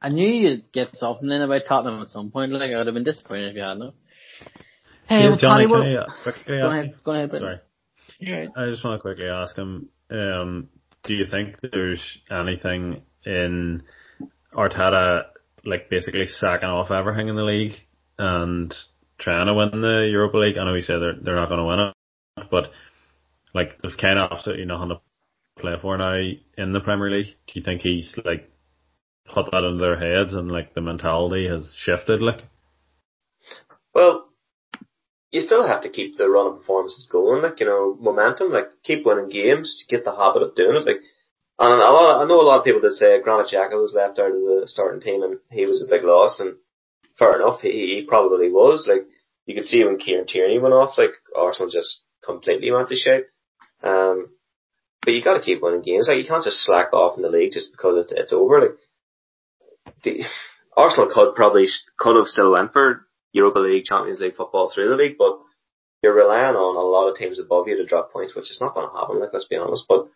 [0.00, 2.52] I knew you'd get something in about Tottenham at some point.
[2.52, 3.94] Like I would have been disappointed if you hadn't.
[5.06, 6.94] Hey, Yeah, well, Johnny, Paddy, can what- I uh, quickly go ask ahead.
[7.04, 7.60] Go ahead, Brendan.
[8.24, 8.48] Sorry.
[8.56, 10.68] I just want to quickly ask him, um,
[11.04, 13.82] do you think there's anything in
[14.54, 15.24] Arteta,
[15.64, 17.74] like basically sacking off everything in the league
[18.18, 18.74] and
[19.18, 20.58] trying to win the Europa League?
[20.58, 22.70] I know he said they're, they're not going to win it, but
[23.54, 25.00] like they've kind of absolutely nothing to
[25.60, 26.20] play for now
[26.58, 27.34] in the Premier League.
[27.46, 28.50] Do you think he's like
[29.26, 32.22] put that into their heads and like the mentality has shifted?
[32.22, 32.44] Like,
[33.94, 34.21] Well,
[35.32, 38.68] you still have to keep the run of performances going, like, you know, momentum, like,
[38.84, 41.00] keep winning games to get the habit of doing it, like,
[41.58, 44.18] and a lot, I know a lot of people did say Granit Xhaka was left
[44.18, 46.56] out of the starting team and he was a big loss, and
[47.18, 49.06] fair enough, he, he probably was, like,
[49.46, 53.26] you could see when Kieran Tierney went off, like, Arsenal just completely went to shit.
[53.82, 54.28] Um,
[55.04, 56.06] but you got to keep winning games.
[56.08, 58.60] Like you can't just slack off in the league just because it's, it's over.
[58.60, 60.24] Like the
[60.76, 61.66] Arsenal could probably
[61.98, 65.38] could have still went for Europa League, Champions League football through the league, but
[66.02, 68.74] you're relying on a lot of teams above you to drop points, which is not
[68.74, 69.20] going to happen.
[69.20, 70.08] Like let's be honest, but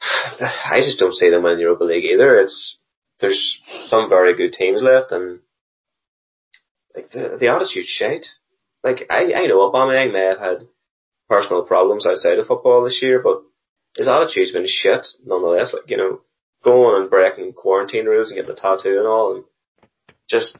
[0.40, 2.38] I just don't see them winning the Europa League either.
[2.38, 2.78] It's
[3.20, 5.40] there's some very good teams left, and
[6.94, 8.26] like the the attitude shite.
[8.82, 10.68] Like I I know Aubameyang may have had
[11.28, 13.42] personal problems outside of football this year, but
[13.96, 15.72] his attitude's been shit nonetheless.
[15.72, 16.20] Like you know,
[16.64, 19.44] going and breaking quarantine rules and getting a tattoo and all, and
[20.28, 20.58] just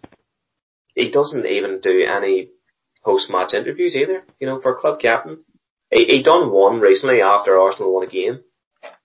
[0.95, 2.51] he doesn't even do any
[3.05, 4.25] post match interviews either.
[4.41, 5.45] You know, for club captain,
[5.91, 8.41] he, he done one recently after Arsenal won a game,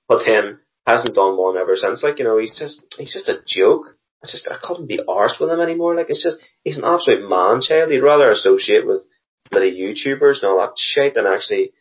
[0.08, 2.04] but then hasn't done one ever since.
[2.04, 3.96] Like you know, he's just he's just a joke.
[4.24, 5.96] I just I couldn't be arsed with him anymore.
[5.96, 7.92] Like it's just he's an absolute man child.
[7.92, 9.04] He'd rather associate with
[9.50, 11.72] bloody YouTubers and all that shit than actually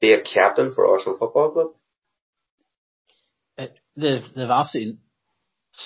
[0.00, 1.66] be a captain for Arsenal Football Club.
[3.58, 4.98] It, they've they've absolutely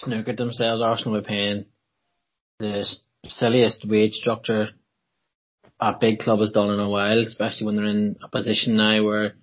[0.04, 0.82] snookered themselves.
[0.82, 1.66] Arsenal are paying
[2.58, 2.84] the
[3.28, 4.68] silliest wage structure
[5.80, 9.02] a big club has done in a while, especially when they're in a position now
[9.02, 9.34] where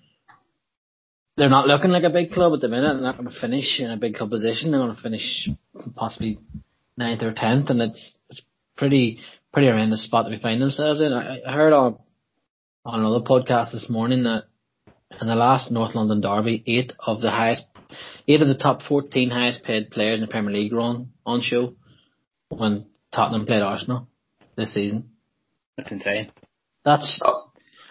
[1.36, 2.94] they're not looking like a big club at the minute.
[2.94, 4.72] They're not going to finish in a big club position.
[4.72, 5.50] They're going to finish
[5.96, 6.40] possibly
[6.96, 8.42] ninth or tenth, and it's it's
[8.76, 9.20] pretty
[9.52, 11.12] pretty horrendous spot that we find themselves in.
[11.12, 11.98] I, I heard on
[12.86, 14.44] on another podcast this morning that
[15.20, 17.66] in the last North London derby, eight of the highest,
[18.28, 21.42] eight of the top fourteen highest paid players in the Premier League were on on
[21.42, 21.76] show
[22.50, 22.86] when
[23.18, 24.08] Tottenham played Arsenal
[24.56, 25.10] this season.
[25.76, 26.32] That's insane.
[26.86, 27.20] That's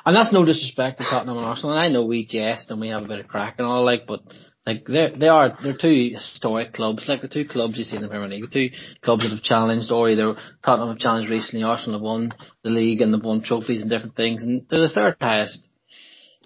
[0.04, 1.72] and that's no disrespect to Tottenham and Arsenal.
[1.72, 4.06] And I know we jest and we have a bit of crack and all like,
[4.06, 4.20] but
[4.64, 7.06] like they they are they're two historic clubs.
[7.08, 9.42] Like the two clubs you see in the Premier League, the two clubs that have
[9.42, 11.64] challenged, or either Tottenham have challenged recently.
[11.64, 14.94] Arsenal have won the league and they've won trophies and different things, and they're the
[14.94, 15.66] third highest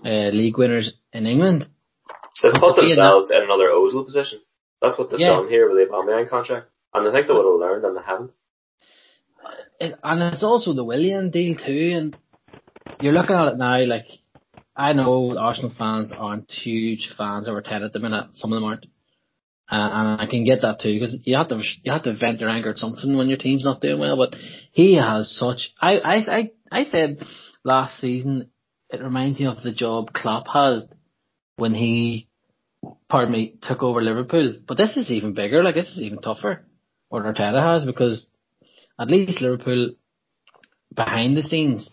[0.06, 1.68] uh, league winners in England.
[2.42, 4.40] They've put themselves in another Ozil position.
[4.80, 5.36] That's what they've yeah.
[5.36, 8.02] done here with the Aubameyang contract, and I think they would have learned, and they
[8.02, 8.39] haven't it,
[9.80, 11.92] and it's also the Willian deal too.
[11.96, 12.16] And
[13.00, 14.06] you're looking at it now, like
[14.76, 18.28] I know Arsenal fans aren't huge fans of Arteta at the minute.
[18.34, 18.84] Some of them aren't,
[19.70, 22.40] uh, and I can get that too because you have to you have to vent
[22.40, 24.16] your anger at something when your team's not doing well.
[24.16, 24.36] But
[24.72, 25.72] he has such.
[25.80, 27.18] I I I I said
[27.64, 28.50] last season
[28.90, 30.84] it reminds me of the job Klopp has
[31.56, 32.28] when he,
[33.08, 34.56] pardon me, took over Liverpool.
[34.66, 35.62] But this is even bigger.
[35.62, 36.66] Like this is even tougher.
[37.08, 38.26] What Arteta has because
[39.00, 39.94] at least Liverpool
[40.94, 41.90] behind the scenes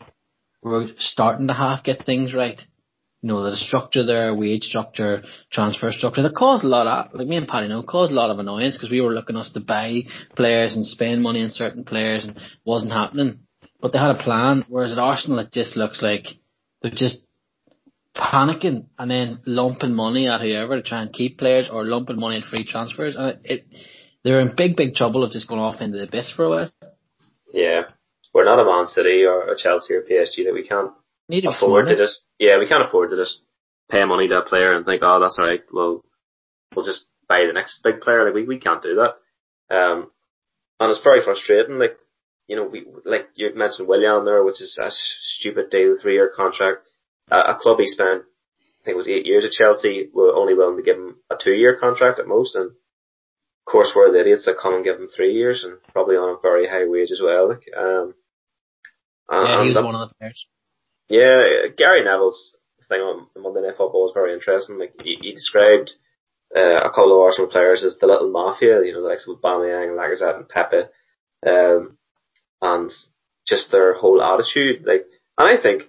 [0.62, 2.60] were starting to half get things right.
[3.22, 7.28] You know, the structure there, wage structure, transfer structure, that caused a lot of, like
[7.28, 9.60] me and Paddy know, caused a lot of annoyance because we were looking us to
[9.60, 10.02] buy
[10.36, 13.40] players and spend money on certain players and wasn't happening.
[13.82, 16.26] But they had a plan, whereas at Arsenal it just looks like
[16.82, 17.20] they're just
[18.16, 22.38] panicking and then lumping money at whoever to try and keep players or lumping money
[22.38, 23.16] in free transfers.
[23.16, 23.66] And it, it
[24.24, 26.72] they're in big, big trouble of just going off into the abyss for a while.
[27.54, 27.84] Yeah,
[28.34, 30.92] we're not a Man City or a Chelsea or PSG that we can't
[31.30, 33.42] Need to afford to just yeah we can't afford to just
[33.92, 36.06] pay money to a player and think oh that's alright well
[36.74, 38.24] we'll just buy the next big player.
[38.24, 39.76] Like we we can't do that.
[39.76, 40.10] Um
[40.80, 41.98] and it's very frustrating like
[42.48, 46.32] you know we like you mentioned Willian there which is a stupid deal three year
[46.34, 46.88] contract.
[47.30, 50.54] Uh, a club he spent I think it was eight years at Chelsea were only
[50.54, 52.72] willing to give him a two year contract at most and
[53.68, 56.42] course, we're the idiots that come and give him three years and probably on a
[56.42, 57.50] very high wage as well.
[57.50, 58.16] Like, um,
[59.30, 60.48] yeah, he was one of the players.
[61.10, 62.56] Yeah, Gary Neville's
[62.88, 64.80] thing on Monday Night Football was very interesting.
[64.80, 65.94] Like he, he described
[66.56, 69.38] uh, a couple of Arsenal players as the little mafia, you know, the likes of
[69.38, 70.88] Aubameyang, Lacazette, and Pepe,
[71.46, 71.98] um,
[72.62, 72.92] and
[73.48, 74.86] just their whole attitude.
[74.86, 75.06] Like,
[75.38, 75.84] and I think,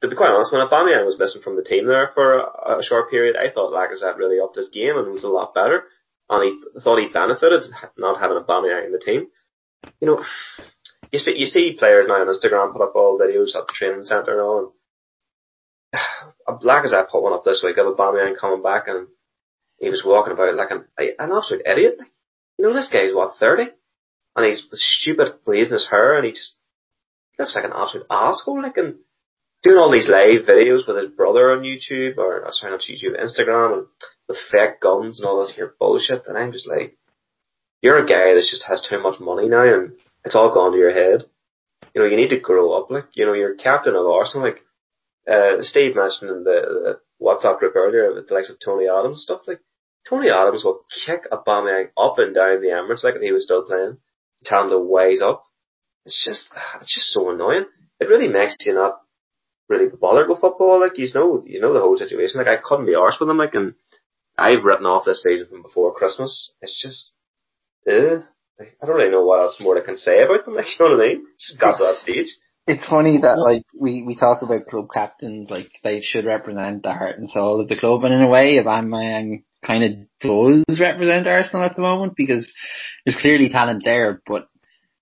[0.00, 2.82] to be quite honest, when Aubameyang was missing from the team there for a, a
[2.82, 5.84] short period, I thought Lacazette really upped his game and was a lot better
[6.28, 7.64] and he thought he benefited
[7.96, 9.26] not having a Aubameyang in the team.
[10.00, 10.24] You know,
[11.10, 14.04] you see you see players now on Instagram put up all videos at the training
[14.04, 14.72] centre and all.
[15.92, 19.08] And Black as I put one up this week of Aubameyang coming back and
[19.78, 21.98] he was walking about like an an absolute idiot.
[22.58, 23.64] You know, this guy's what thirty,
[24.36, 26.56] and he's stupid braiding his hair and he just
[27.38, 28.62] looks like an absolute asshole.
[28.62, 28.96] Like and
[29.62, 33.78] doing all these live videos with his brother on YouTube or sorry not YouTube, Instagram
[33.78, 33.86] and
[34.28, 36.96] with fake guns and all this here bullshit and I'm just like
[37.80, 39.92] you're a guy that just has too much money now and
[40.24, 41.24] it's all gone to your head.
[41.94, 44.60] You know, you need to grow up like, you know, you're captain of Arsenal like
[45.30, 49.22] uh Steve mentioned in the, the WhatsApp group earlier with the likes of Tony Adams
[49.22, 49.60] stuff like
[50.08, 53.62] Tony Adams will kick a Aubameyang up and down the Emirates like he was still
[53.62, 53.98] playing,
[54.44, 55.44] tell him to wise up.
[56.04, 57.66] It's just, it's just so annoying.
[58.00, 59.01] It really makes you not
[59.72, 60.80] really bothered with football.
[60.80, 62.38] Like you know, you know the whole situation.
[62.38, 63.38] Like I couldn't be arsed with him.
[63.38, 63.74] Like and
[64.38, 66.52] I've written off this season from before Christmas.
[66.60, 67.12] It's just,
[67.90, 68.22] uh,
[68.60, 70.54] I don't really know what else more I can say about them.
[70.56, 71.26] Like you know what I mean?
[71.38, 72.28] Just got to that stage.
[72.66, 76.92] It's funny that like we, we talk about club captains like they should represent the
[76.92, 81.26] heart and soul of the club and in a way Aubameyang kind of does represent
[81.26, 82.52] Arsenal at the moment because
[83.04, 84.46] there's clearly talent there but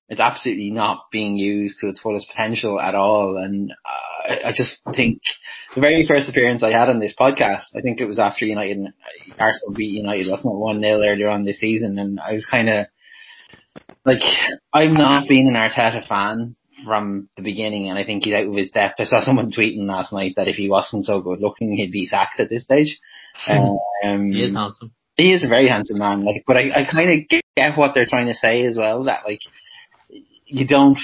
[0.08, 4.52] it's absolutely not being used to its fullest potential at all and uh, I, I
[4.54, 5.20] just think
[5.74, 8.78] the very first appearance I had on this podcast I think it was after United
[9.38, 12.86] Arsenal beat United wasn't 1-0 earlier on this season and I was kind of
[14.04, 14.22] like
[14.72, 18.54] I've not been an Arteta fan from the beginning, and I think he's out of
[18.54, 19.00] his depth.
[19.00, 22.06] I saw someone tweeting last night that if he wasn't so good looking, he'd be
[22.06, 22.98] sacked at this stage.
[24.02, 24.94] Um, he is handsome.
[25.14, 26.24] He is a very handsome man.
[26.24, 29.04] Like, but I, I kind of get what they're trying to say as well.
[29.04, 29.40] That like,
[30.46, 30.98] you don't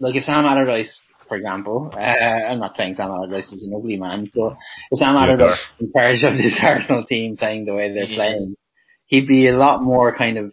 [0.00, 1.90] like if Sam Allardyce, for example.
[1.92, 4.54] Uh, I'm not saying Sam Allardyce is an ugly man, but
[4.90, 8.34] if Sam Allardyce in charge of this Arsenal team playing the way they're he playing,
[8.52, 8.56] is.
[9.06, 10.52] he'd be a lot more kind of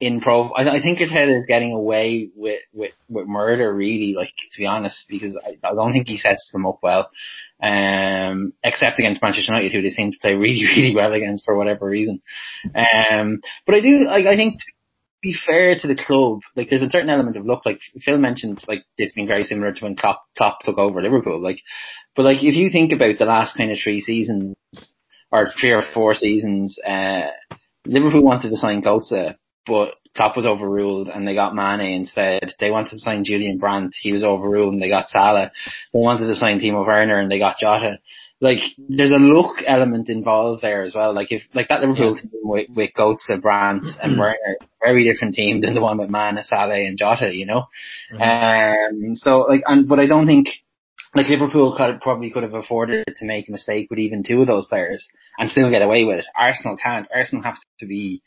[0.00, 0.50] in pro.
[0.50, 4.66] I, I think Arteta is getting away with, with, with murder really, like, to be
[4.66, 7.10] honest, because I, I don't think he sets them up well.
[7.62, 11.56] Um, except against Manchester United, who they seem to play really, really well against for
[11.56, 12.20] whatever reason.
[12.74, 14.60] Um, but I do, like, I think
[15.22, 18.62] be fair to the club, like, there's a certain element of luck, like, Phil mentioned,
[18.68, 21.60] like, this being very similar to when Klopp, Klopp took over Liverpool, like,
[22.14, 24.56] but like, if you think about the last kind of three seasons,
[25.30, 27.28] or three or four seasons, uh,
[27.84, 32.54] Liverpool wanted to sign Götze but Klopp was overruled and they got Mane instead.
[32.58, 35.52] They wanted to sign Julian Brandt, he was overruled and they got Salah.
[35.92, 37.98] They wanted to sign Timo Werner and they got Jota.
[38.40, 41.14] Like, there's a look element involved there as well.
[41.14, 42.90] Like if, like that Liverpool team with, with
[43.28, 47.34] and Brandt and Werner, very different team than the one with Mane, Salah and Jota,
[47.34, 47.64] you know?
[48.12, 49.06] Mm-hmm.
[49.08, 50.48] Um, so like, and, but I don't think,
[51.14, 54.46] like Liverpool could, probably could have afforded to make a mistake with even two of
[54.46, 56.26] those players and still get away with it.
[56.36, 57.08] Arsenal can't.
[57.14, 58.22] Arsenal have to be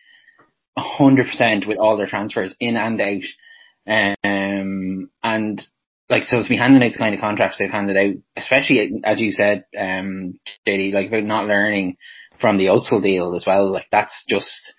[0.78, 4.16] hundred percent with all their transfers in and out.
[4.24, 5.68] Um, and
[6.10, 9.22] like, so to be handing out the kind of contracts they've handed out, especially as
[9.22, 11.98] you said, um, JD, like about not learning
[12.42, 13.72] from the Özil deal as well.
[13.72, 14.74] Like that's just,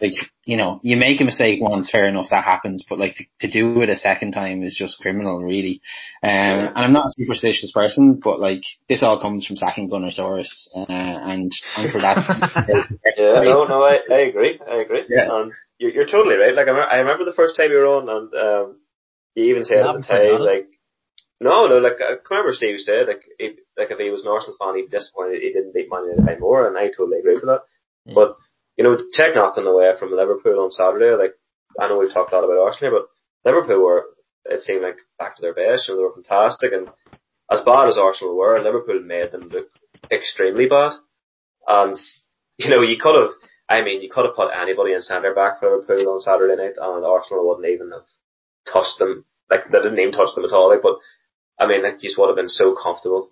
[0.00, 0.12] like,
[0.44, 3.52] you know, you make a mistake once, fair enough, that happens, but like to, to
[3.52, 5.80] do it a second time is just criminal, really.
[6.22, 10.68] Um, and I'm not a superstitious person, but like, this all comes from sacking Gunnersaurus,
[10.74, 12.88] uh, and, and for that.
[13.16, 15.04] yeah, no, no, I, I agree, I agree.
[15.08, 15.26] Yeah.
[15.30, 16.54] And you're, you're totally right.
[16.54, 18.76] Like, I, I remember the first time you were on, and, um,
[19.38, 20.68] you even said at the time, like,
[21.40, 24.56] no, no, like, I remember Steve said, like, if, like, if he was an Arsenal
[24.58, 27.46] fan, he'd be disappointed he didn't beat Man United more, and I totally agree with
[27.46, 27.62] that.
[28.04, 28.14] Yeah.
[28.14, 28.36] But,
[28.76, 31.14] you know, take nothing away from Liverpool on Saturday.
[31.14, 31.34] Like,
[31.78, 33.06] I know we've talked a lot about Arsenal,
[33.44, 34.04] but Liverpool were,
[34.46, 35.88] it seemed like back to their best.
[35.88, 36.72] You know, they were fantastic.
[36.72, 36.88] And
[37.50, 39.68] as bad as Arsenal were, Liverpool made them look
[40.10, 40.92] extremely bad.
[41.66, 41.96] And,
[42.56, 43.30] you know, you could have,
[43.68, 46.74] I mean, you could have put anybody in centre back for Liverpool on Saturday night
[46.80, 48.06] and Arsenal wouldn't even have
[48.72, 49.24] touched them.
[49.50, 50.70] Like, they didn't even touch them at all.
[50.70, 50.98] Like, but,
[51.58, 53.30] I mean, like, you just would have been so comfortable.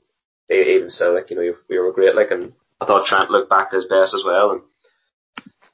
[0.50, 2.14] Even so, like, you know, we were great.
[2.14, 4.52] Like, and I thought Trent looked back to his best as well.
[4.52, 4.62] And,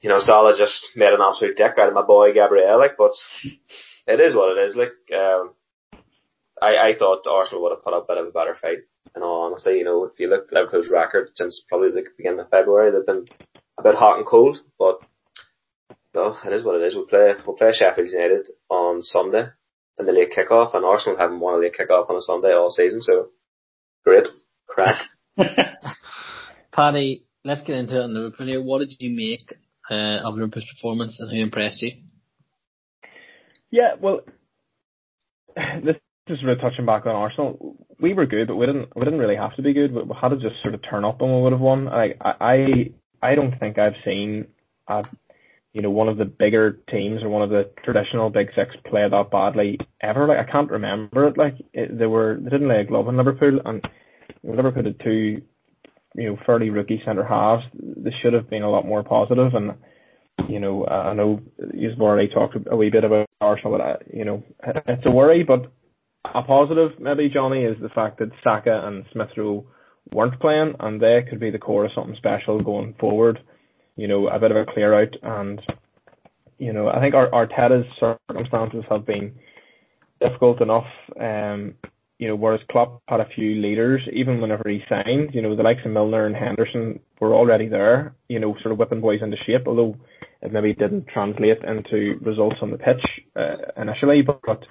[0.03, 3.13] you know, Salah just made an absolute dick out of my boy Gabriel, like, but
[4.07, 5.55] it is what it is, like, um,
[6.61, 8.79] I, I thought Arsenal would have put up a bit of a better fight,
[9.15, 12.41] in all honesty, you know, if you look at Liverpool's record since probably the beginning
[12.41, 13.27] of February, they've been
[13.79, 15.01] a bit hot and cold, but,
[16.15, 16.95] well, it is what it is.
[16.95, 19.49] We'll play, we'll play Sheffield United on Sunday
[19.99, 22.71] in the late kickoff, and Arsenal haven't won a late kickoff on a Sunday all
[22.71, 23.29] season, so
[24.05, 24.27] great,
[24.67, 25.03] crack.
[26.73, 28.63] Paddy, let's get into it on Liverpool here.
[28.63, 29.55] What did you make
[29.91, 31.93] uh, of Liverpool's performance and who impressed you?
[33.71, 34.21] Yeah, well,
[35.57, 35.97] this
[36.29, 37.77] is sort of touching back on Arsenal.
[38.01, 39.93] We were good, but we didn't we didn't really have to be good.
[39.93, 41.89] We had to just sort of turn up and we would have won.
[41.89, 42.91] I I
[43.23, 44.49] I don't think I've seen
[44.89, 45.05] a
[45.73, 49.09] you know one of the bigger teams or one of the traditional big six play
[49.09, 50.27] that badly ever.
[50.27, 51.39] Like I can't remember it.
[51.39, 53.83] Like it, they were they didn't lay a glove in Liverpool and
[54.43, 55.43] Liverpool had two
[56.15, 57.65] you know, fairly rookie centre halves.
[57.75, 59.73] This should have been a lot more positive and
[60.49, 61.41] you know, uh, I know
[61.75, 64.43] you've already talked a wee bit about Arsenal, but I, you know,
[64.87, 65.45] it's a worry.
[65.45, 65.71] But
[66.25, 69.67] a positive, maybe Johnny, is the fact that Saka and Smith Rowe
[70.13, 73.39] weren't playing, and they could be the core of something special going forward.
[73.97, 75.61] You know, a bit of a clear out, and
[76.59, 79.35] you know, I think our Arteta's circumstances have been
[80.21, 80.87] difficult enough.
[81.21, 81.75] Um,
[82.19, 85.65] you know, whereas Klopp had a few leaders, even whenever he signed, you know, the
[85.65, 89.37] likes of Milner and Henderson were already there, you know, sort of whipping boys into
[89.45, 89.97] shape, although
[90.41, 94.23] it maybe didn't translate into results on the pitch uh, initially.
[94.23, 94.63] But, but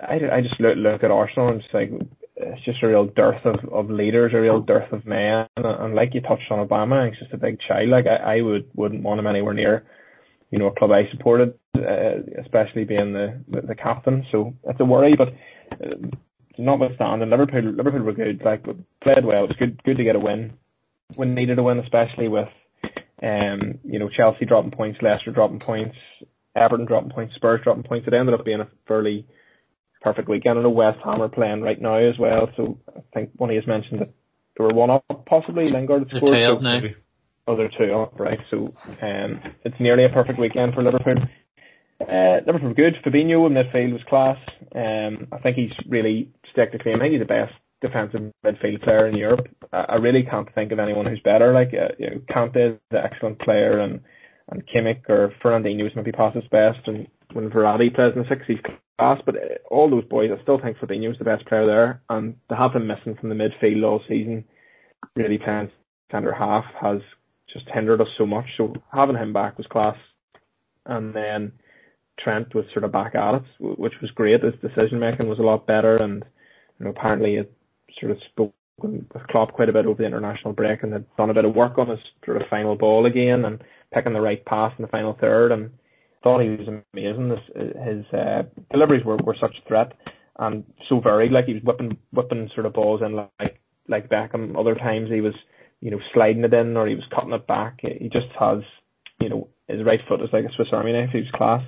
[0.00, 1.90] I, I just look, look at Arsenal and just like,
[2.36, 5.94] it's just a real dearth of, of leaders, a real dearth of men, and, and
[5.94, 7.88] like you touched on Obama, he's just a big child.
[7.88, 9.84] Like I, I would wouldn't want him anywhere near,
[10.50, 14.26] you know, a club I supported, uh, especially being the, the the captain.
[14.32, 15.28] So it's a worry, but.
[15.72, 15.96] Uh,
[16.56, 18.62] notwithstanding, Liverpool Liverpool were good, like
[19.02, 19.42] played well.
[19.42, 20.52] It was good good to get a win
[21.16, 22.48] when needed a win, especially with
[23.22, 25.96] um, you know, Chelsea dropping points, Leicester dropping points,
[26.54, 28.06] Everton dropping points, Spurs dropping points.
[28.06, 29.26] It ended up being a fairly
[30.04, 30.58] perfect weekend.
[30.58, 33.56] I know West Ham are playing right now as well, so I think one of
[33.56, 34.12] you mentioned that
[34.56, 35.68] there were one up possibly.
[35.68, 36.36] Lingard They're scored.
[36.36, 36.80] two so- up now.
[37.46, 38.38] Oh, they're two up, right?
[38.50, 41.16] So um, it's nearly a perfect weekend for Liverpool.
[42.00, 42.94] Uh, Liverpool were good.
[43.04, 44.38] Fabinho in midfield was class.
[44.74, 46.96] Um, I think he's really stuck to claim.
[46.96, 47.52] I think he's the best
[47.82, 49.46] defensive midfield player in Europe.
[49.74, 51.52] I, I really can't think of anyone who's better.
[51.52, 54.00] Like uh, you know, Kante is an excellent player, and
[54.50, 56.80] and Kimmich or Fernandinho is maybe past his best.
[56.86, 58.58] And when Verratti plays in the six, he's
[58.98, 59.20] class.
[59.26, 62.02] But uh, all those boys, I still think Fabinho is the best player there.
[62.08, 64.44] And to have him missing from the midfield all season,
[65.16, 65.70] really playing
[66.10, 67.00] centre half has
[67.52, 68.46] just hindered us so much.
[68.56, 69.96] So having him back was class.
[70.86, 71.52] And then
[72.18, 74.42] Trent was sort of back at it, which was great.
[74.42, 76.24] His decision making was a lot better, and
[76.78, 77.52] you know apparently it
[77.98, 78.52] sort of spoken
[79.12, 81.54] with Klopp quite a bit over the international break, and had done a bit of
[81.54, 83.62] work on his sort of final ball again, and
[83.92, 85.70] picking the right pass in the final third, and
[86.24, 87.30] thought he was amazing.
[87.30, 89.92] His, his uh, deliveries were, were such a threat,
[90.40, 91.30] and so varied.
[91.30, 94.58] Like he was whipping whipping sort of balls in like like Beckham.
[94.58, 95.34] Other times he was
[95.80, 97.78] you know sliding it in, or he was cutting it back.
[97.82, 98.62] He just has
[99.20, 101.10] you know his right foot is like a Swiss Army knife.
[101.12, 101.62] He was class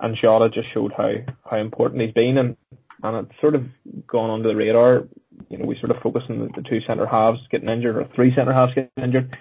[0.00, 1.12] and Jota just showed how
[1.48, 2.56] how important he's been, and
[3.02, 3.64] and it's sort of
[4.06, 5.04] gone under the radar.
[5.48, 8.08] You know, we sort of focus on the, the two centre halves getting injured or
[8.14, 9.36] three centre halves getting injured,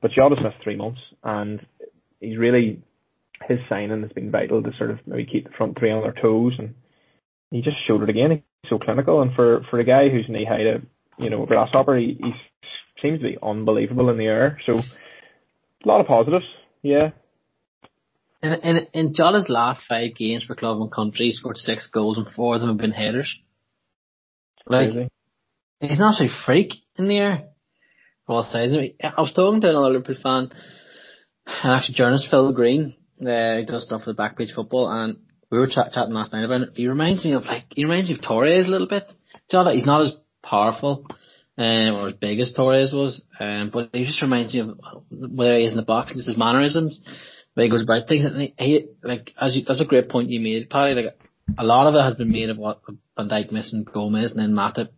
[0.00, 1.60] but Jota's missed three months, and
[2.20, 2.82] he's really
[3.48, 6.14] his signing has been vital to sort of maybe keep the front three on their
[6.20, 6.74] toes, and
[7.50, 8.30] he just showed it again.
[8.30, 10.82] He's so clinical, and for for a guy who's knee high to
[11.18, 12.32] you know grasshopper, he, he
[13.02, 14.58] seems to be unbelievable in the air.
[14.66, 16.46] So a lot of positives,
[16.82, 17.10] yeah.
[18.42, 22.18] In, in, in Jota's last five games for club and country, he scored six goals
[22.18, 23.38] and four of them have been headers.
[24.66, 25.08] Like, Crazy.
[25.80, 27.44] he's not a freak in the air.
[28.28, 28.46] Well.
[28.54, 30.50] I was talking to another Liverpool fan,
[31.46, 35.18] an actually journalist, Phil Green, uh, he does stuff the Backpage Football, and
[35.50, 36.70] we were chat- chatting last night about it.
[36.74, 39.04] He reminds me of like, he reminds me of Torres a little bit.
[39.48, 40.12] He's not as
[40.42, 41.06] powerful,
[41.56, 44.78] um, or as big as Torres was, um, but he just reminds me of
[45.10, 47.00] where he is in the box, just his mannerisms,
[47.56, 48.24] way he goes about things.
[48.24, 50.94] And he, he like, as you, that's a great point you made, Paddy.
[50.94, 51.18] Like,
[51.58, 52.80] a lot of it has been made of what
[53.16, 54.88] Van Dijk missing Gomez and then Matip,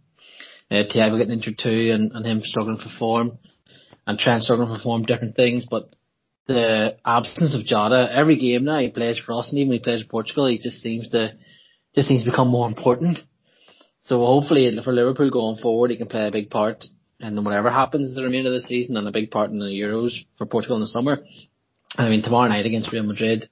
[0.71, 3.39] uh, Thiago getting injured too, and, and him struggling for form,
[4.07, 5.67] and Trent struggling for form, different things.
[5.69, 5.95] But
[6.47, 9.83] the absence of Jota, every game now he plays for us, and even when he
[9.85, 11.35] plays for Portugal, he just seems to
[11.95, 13.19] just seems to become more important.
[14.03, 16.85] So hopefully for Liverpool going forward, he can play a big part
[17.19, 20.13] in whatever happens the remainder of the season, and a big part in the Euros
[20.39, 21.25] for Portugal in the summer.
[21.97, 23.49] I mean, tomorrow night against Real Madrid,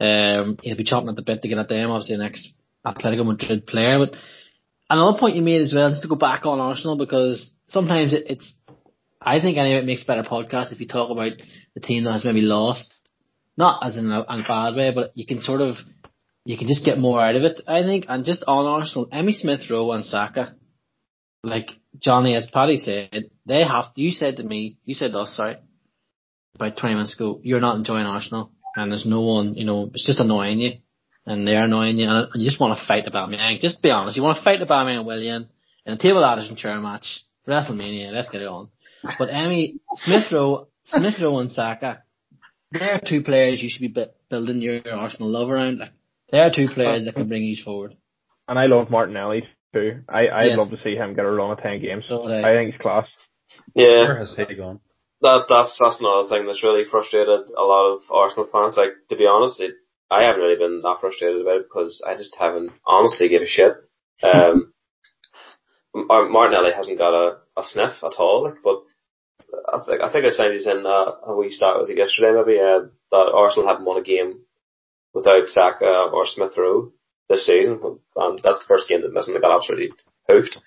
[0.00, 1.90] um, he'll be chopping at the bit to get at them.
[1.90, 2.52] Obviously, the next
[2.84, 3.98] Atletico Madrid player.
[3.98, 4.18] But
[4.90, 8.24] another point you made as well, just to go back on Arsenal, because sometimes it,
[8.28, 8.54] it's,
[9.24, 11.32] I think anyway, it makes better podcast if you talk about
[11.74, 12.94] the team that has maybe lost,
[13.56, 15.76] not as in a, in a bad way, but you can sort of,
[16.44, 17.62] you can just get more out of it.
[17.66, 20.54] I think, and just on Arsenal, Emile Smith Rowe and Saka,
[21.42, 23.86] like Johnny, as Paddy said, they have.
[23.94, 25.56] You said to me, you said to us, sorry,
[26.54, 30.06] about 20 minutes ago, you're not enjoying Arsenal, and there's no one, you know, it's
[30.06, 30.72] just annoying you,
[31.26, 33.60] and they're annoying you, and you just want to fight the Aubameyang.
[33.60, 35.48] Just be honest, you want to fight the Aubameyang and Willian
[35.86, 38.12] in a table ladders and chair match, WrestleMania.
[38.12, 38.68] Let's get it on.
[39.18, 42.02] But Emile Smith Rowe, Smith Rowe and Saka,
[42.72, 45.78] they're two players you should be building your Arsenal love around.
[45.78, 45.92] Like,
[46.30, 47.96] they're two players that can bring you forward.
[48.48, 50.00] And I love Martinelli too.
[50.08, 50.58] I I'd Yes.
[50.58, 52.04] love to see him get a run of ten games.
[52.08, 52.54] So I I.
[52.56, 53.06] think he's class.
[53.74, 54.80] Yeah, Where has he gone?
[55.22, 58.76] that that's that's another thing that's really frustrated a lot of Arsenal fans.
[58.76, 59.74] Like to be honest, it,
[60.10, 63.46] I haven't really been that frustrated about it because I just haven't honestly give a
[63.46, 63.72] shit.
[64.22, 64.72] Um,
[65.94, 68.44] Martinelli hasn't got a, a sniff at all.
[68.44, 68.82] Like, but
[69.72, 72.32] I think I think I signed these in uh, a wee start was it yesterday
[72.32, 74.40] maybe uh, that Arsenal haven't won a game
[75.12, 76.92] without Saka or Smith Rowe
[77.28, 77.80] this season,
[78.16, 79.34] and that's the first game that missing.
[79.34, 79.90] They got absolutely
[80.28, 80.58] hoofed,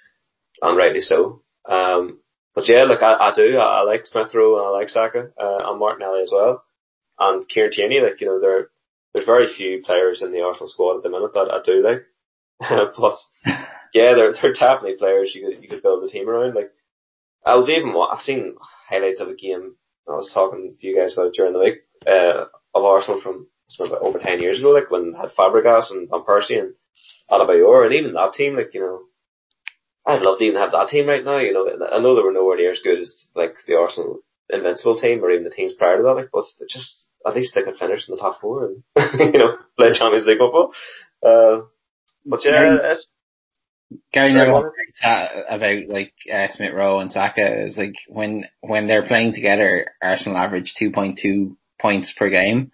[0.62, 1.42] and rightly so.
[1.70, 2.20] Um,
[2.56, 3.58] but yeah, look, I, I do.
[3.58, 6.64] I, I like Smith Rowe and I like Saka uh, and Martinelli as well,
[7.20, 8.02] and Kieran Tierney.
[8.02, 8.70] Like you know, there
[9.14, 12.06] there's very few players in the Arsenal squad at the minute that I do like.
[12.96, 13.28] Plus,
[13.94, 16.56] yeah, they're they're definitely players you could you could build a team around.
[16.56, 16.72] Like
[17.48, 18.56] I was even I've seen
[18.90, 19.76] highlights of a game.
[20.08, 23.48] I was talking to you guys about it during the week uh, of Arsenal from
[23.80, 26.74] about over ten years ago, like when they had Fabregas and Van Persie and
[27.30, 29.02] Adebayor, and even that team, like you know,
[30.06, 31.40] I'd love to even have that team right now.
[31.40, 34.20] You know, I know they were nowhere near as good as like the Arsenal
[34.50, 36.16] invincible team or even the teams prior to that.
[36.16, 38.84] Like, but just at least they could finish in the top four and
[39.34, 40.74] you know play Champions League football.
[41.26, 41.66] Uh,
[42.26, 43.08] but yeah, it's,
[44.12, 44.72] Gary Neville
[45.50, 50.38] about like uh, Smith Rowe and Saka is like when when they're playing together, Arsenal
[50.38, 52.72] average two point two points per game,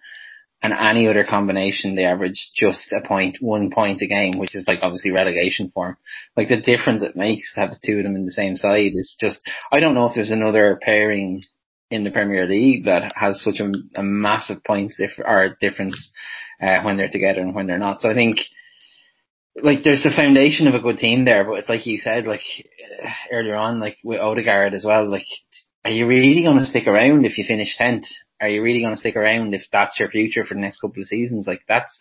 [0.62, 4.66] and any other combination they average just a point, one point a game, which is
[4.66, 5.96] like obviously relegation form.
[6.36, 8.92] Like the difference it makes to have the two of them in the same side
[8.94, 9.38] is just
[9.70, 11.44] I don't know if there's another pairing
[11.90, 16.10] in the Premier League that has such a, a massive points dif- or difference
[16.60, 18.00] uh, when they're together and when they're not.
[18.00, 18.38] So I think
[19.62, 22.42] like there's the foundation of a good team there, but it's like you said, like
[23.30, 25.08] earlier on, like with Odegaard as well.
[25.08, 25.26] Like,
[25.84, 28.04] are you really going to stick around if you finish tenth?
[28.40, 31.00] Are you really going to stick around if that's your future for the next couple
[31.00, 31.46] of seasons?
[31.46, 31.98] Like that's,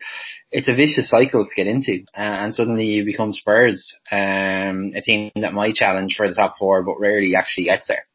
[0.52, 5.02] it's a vicious cycle to get into, uh, and suddenly you become Spurs, um, a
[5.02, 8.06] team that might challenge for the top four, but rarely actually gets there.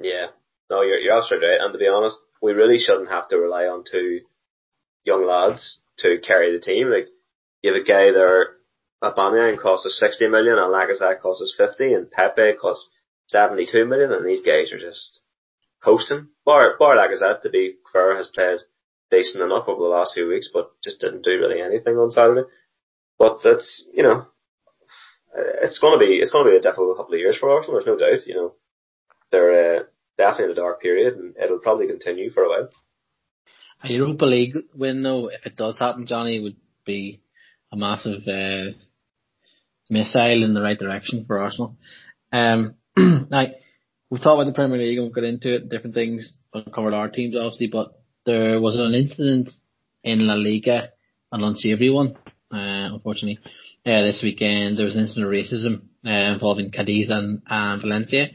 [0.00, 0.26] Yeah,
[0.70, 1.60] no, you're you're absolutely right.
[1.60, 4.20] And to be honest, we really shouldn't have to rely on two
[5.04, 6.90] young lads to carry the team.
[6.90, 7.08] Like
[7.62, 8.56] you have a guy there,
[9.02, 12.90] Aubameyang costs us 60 million and Lacazette costs us 50 and Pepe costs
[13.28, 15.20] 72 million and these guys are just
[15.82, 16.28] coasting.
[16.44, 18.58] Bar, bar Lacazette, to be fair, has played
[19.10, 22.48] decent enough over the last few weeks, but just didn't do really anything on Saturday.
[23.18, 24.26] But that's, you know,
[25.34, 27.98] it's gonna be, it's gonna be a difficult couple of years for Arsenal, there's no
[27.98, 28.54] doubt, you know.
[29.30, 29.82] They're, uh,
[30.18, 32.68] definitely in a dark period and it'll probably continue for a while.
[33.84, 37.20] A Europa League win though, if it does happen, Johnny, would be
[37.72, 38.72] a massive uh,
[39.90, 41.76] missile in the right direction for Arsenal.
[42.32, 43.46] Um, now,
[44.10, 46.34] we've talked about the Premier League and we've got into it, different things,
[46.74, 49.50] covered our teams obviously, but there was an incident
[50.02, 50.90] in La Liga,
[51.32, 52.16] an unsavoury one,
[52.52, 53.38] uh, unfortunately.
[53.86, 58.28] Uh, this weekend there was an incident of racism uh, involving Cadiz and, and Valencia,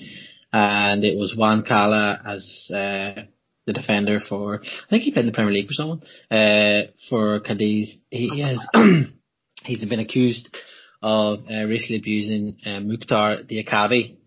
[0.52, 3.24] and it was Juan Cala as uh,
[3.66, 7.40] the defender for, I think he played in the Premier League for someone, uh, for
[7.40, 7.96] Cadiz.
[8.10, 8.66] He has,
[9.66, 10.56] he's been accused
[11.02, 14.18] of uh, racially abusing uh, Mouctar Diakhaby,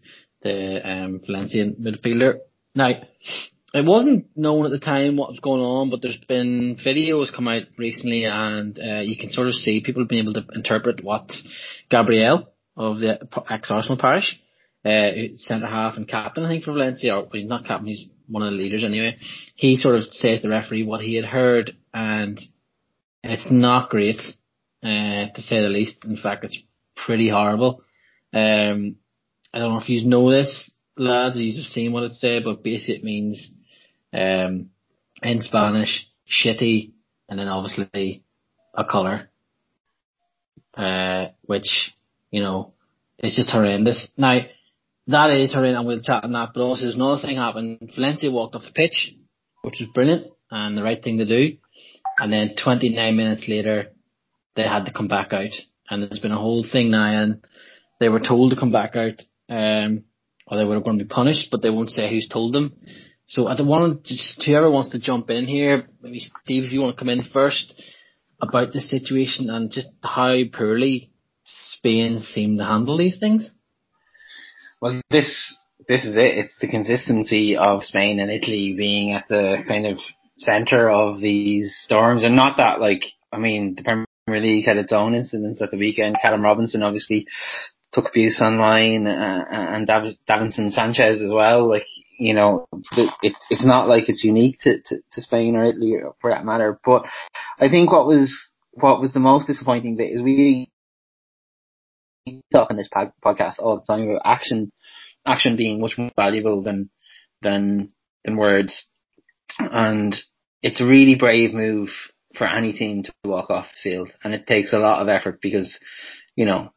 [0.43, 2.39] the um, Valencian midfielder.
[2.75, 2.91] Now,
[3.73, 7.49] it wasn't known at the time what was going on, but there's been videos come
[7.49, 11.33] out recently, and uh, you can sort of see people being able to interpret what
[11.91, 13.19] Gabriel of the
[13.51, 14.39] ex-Arsenal parish,
[14.85, 18.43] uh, centre half and captain, I think, for Valencia, or well, not captain, he's one
[18.43, 19.17] of the leaders anyway.
[19.55, 22.41] He sort of says to the referee what he had heard, and
[23.23, 24.21] it's not great,
[24.87, 26.05] uh, to say the least.
[26.05, 26.63] In fact, it's
[26.95, 27.83] pretty horrible.
[28.33, 28.97] Um,
[29.53, 32.97] I don't know if you know this, lads, you've seen what it said, but basically
[32.97, 33.51] it means,
[34.13, 34.71] um,
[35.23, 36.93] in Spanish, shitty,
[37.29, 38.23] and then obviously
[38.75, 39.29] a colour,
[40.77, 41.95] uh, which,
[42.31, 42.75] you know,
[43.19, 44.09] is just horrendous.
[44.17, 44.41] Now,
[45.09, 47.91] that is horrendous, and we'll chat on that, but also there's another thing happened.
[47.95, 49.15] Valencia walked off the pitch,
[49.63, 51.57] which was brilliant, and the right thing to do,
[52.19, 53.93] and then 29 minutes later,
[54.57, 55.53] they had to come back out,
[55.89, 57.45] and there's been a whole thing now, and
[58.01, 60.05] they were told to come back out, um,
[60.47, 62.75] or they were going to be punished, but they won't say who's told them.
[63.27, 66.73] So I don't want to just whoever wants to jump in here, maybe Steve, if
[66.73, 67.75] you want to come in first
[68.41, 71.11] about the situation and just how poorly
[71.45, 73.51] Spain seem to handle these things.
[74.81, 76.39] Well, this this is it.
[76.39, 79.99] It's the consistency of Spain and Italy being at the kind of
[80.39, 83.03] center of these storms, and not that like
[83.33, 86.17] I mean the League had its own incidents at the weekend.
[86.21, 87.27] Callum Robinson obviously
[87.93, 91.69] took abuse online, uh, and Dav- Davinson Sanchez as well.
[91.69, 91.87] Like
[92.19, 92.67] you know,
[93.23, 96.45] it, it's not like it's unique to, to, to Spain or Italy or for that
[96.45, 96.79] matter.
[96.85, 97.05] But
[97.61, 98.35] I think what was
[98.73, 100.71] what was the most disappointing bit is we
[102.53, 102.89] talk on this
[103.25, 104.73] podcast all the time about action,
[105.25, 106.91] action being much more valuable than
[107.43, 107.91] than
[108.25, 108.87] than words,
[109.59, 110.17] and
[110.63, 111.91] it's a really brave move
[112.37, 115.41] for any team to walk off the field, and it takes a lot of effort
[115.41, 115.79] because,
[116.35, 116.73] you know,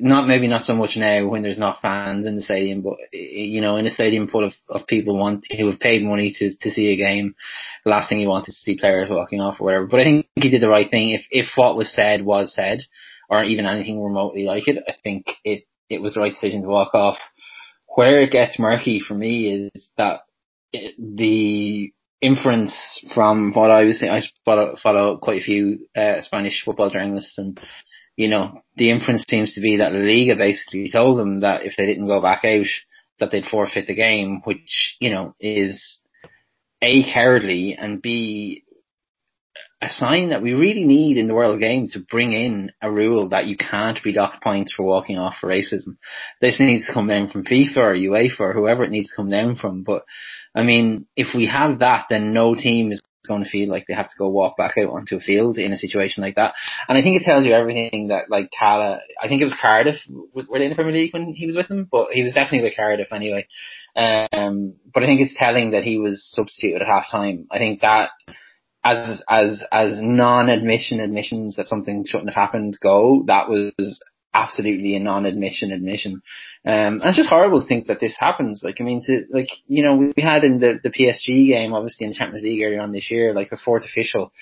[0.00, 3.60] not maybe not so much now when there's not fans in the stadium, but you
[3.60, 6.70] know, in a stadium full of, of people want who have paid money to to
[6.70, 7.34] see a game,
[7.84, 9.86] the last thing you want is to see players walking off or whatever.
[9.86, 11.12] But I think he did the right thing.
[11.12, 12.80] If if what was said was said,
[13.30, 16.68] or even anything remotely like it, I think it it was the right decision to
[16.68, 17.18] walk off.
[17.86, 20.20] Where it gets murky for me is that
[20.72, 26.20] it, the inference from what I was saying, I follow, follow quite a few uh,
[26.20, 27.58] Spanish football journalists and
[28.18, 31.74] you know, the inference seems to be that La Liga basically told them that if
[31.78, 32.66] they didn't go back out,
[33.20, 36.00] that they'd forfeit the game, which, you know, is
[36.82, 38.64] A, cowardly and B,
[39.80, 43.28] a sign that we really need in the world game to bring in a rule
[43.28, 45.96] that you can't be docked points for walking off for racism.
[46.40, 49.30] This needs to come down from FIFA or UEFA or whoever it needs to come
[49.30, 49.84] down from.
[49.84, 50.02] But
[50.54, 53.94] I mean, if we have that, then no team is going to feel like they
[53.94, 56.54] have to go walk back out onto a field in a situation like that.
[56.88, 59.98] And I think it tells you everything that like Cala, I think it was Cardiff,
[60.32, 61.86] were they in the Premier League when he was with them?
[61.88, 63.46] But he was definitely with Cardiff anyway.
[63.94, 67.46] Um, but I think it's telling that he was substituted at half time.
[67.50, 68.10] I think that
[68.88, 74.00] as as as non-admission admissions that something shouldn't have happened go, that was
[74.34, 76.22] absolutely a non-admission admission.
[76.64, 78.62] Um, and it's just horrible to think that this happens.
[78.62, 82.04] Like, I mean, to, like, you know, we had in the, the PSG game, obviously
[82.04, 84.32] in the Champions League earlier on this year, like a fourth official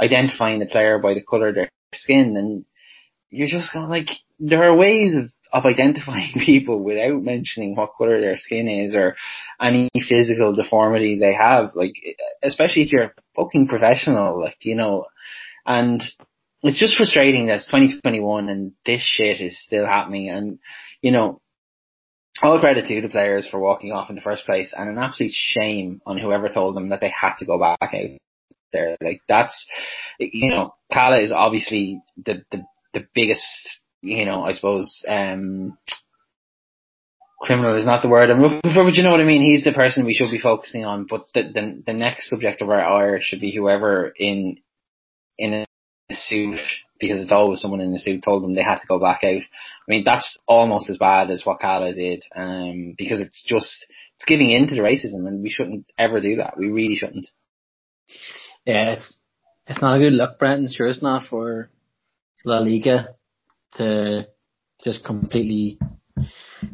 [0.00, 2.36] identifying the player by the colour of their skin.
[2.36, 2.64] And
[3.30, 8.20] you're just going like, there are ways of, of identifying people without mentioning what colour
[8.20, 9.14] their skin is or
[9.60, 11.70] any physical deformity they have.
[11.74, 11.94] Like,
[12.42, 15.06] especially if you're a fucking professional, like, you know,
[15.64, 16.02] and
[16.62, 20.28] it's just frustrating that it's 2021 and this shit is still happening.
[20.28, 20.58] And,
[21.00, 21.40] you know,
[22.42, 25.32] all credit to the players for walking off in the first place and an absolute
[25.32, 28.18] shame on whoever told them that they had to go back out
[28.72, 28.96] there.
[29.00, 29.66] Like that's,
[30.18, 35.76] you know, Cala is obviously the, the, the biggest, you know, I suppose, um,
[37.40, 39.42] criminal is not the word I'm looking for, but you know what I mean.
[39.42, 41.06] He's the person we should be focusing on.
[41.08, 44.58] But the the, the next subject of our ire should be whoever in
[45.38, 45.66] in a
[46.14, 46.60] suit
[46.98, 49.42] because it's always someone in a suit told them they had to go back out.
[49.42, 53.86] I mean, that's almost as bad as what Cala did, um, because it's just,
[54.16, 56.56] it's giving in to the racism and we shouldn't ever do that.
[56.56, 57.28] We really shouldn't.
[58.64, 59.14] Yeah, it's,
[59.66, 60.70] it's not a good look, Brenton.
[60.70, 61.68] Sure, it's not for
[62.44, 63.15] La Liga
[63.76, 64.28] to
[64.82, 65.78] just completely,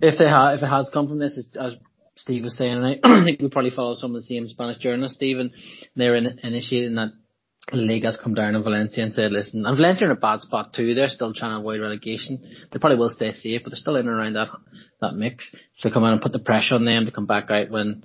[0.01, 1.77] if they have, if it has come from this, as
[2.17, 5.17] Steve was saying, and I think we probably follow some of the same Spanish journalists,
[5.17, 5.53] Stephen,
[5.97, 7.13] they're in, initiating that
[7.73, 10.75] league has come down in Valencia and said, listen, and Valencia in a bad spot
[10.75, 10.95] too.
[10.95, 12.43] They're still trying to avoid relegation.
[12.71, 14.49] They probably will stay safe, but they're still in and around that
[15.01, 15.55] that mix.
[15.79, 18.05] So come out and put the pressure on them to come back out when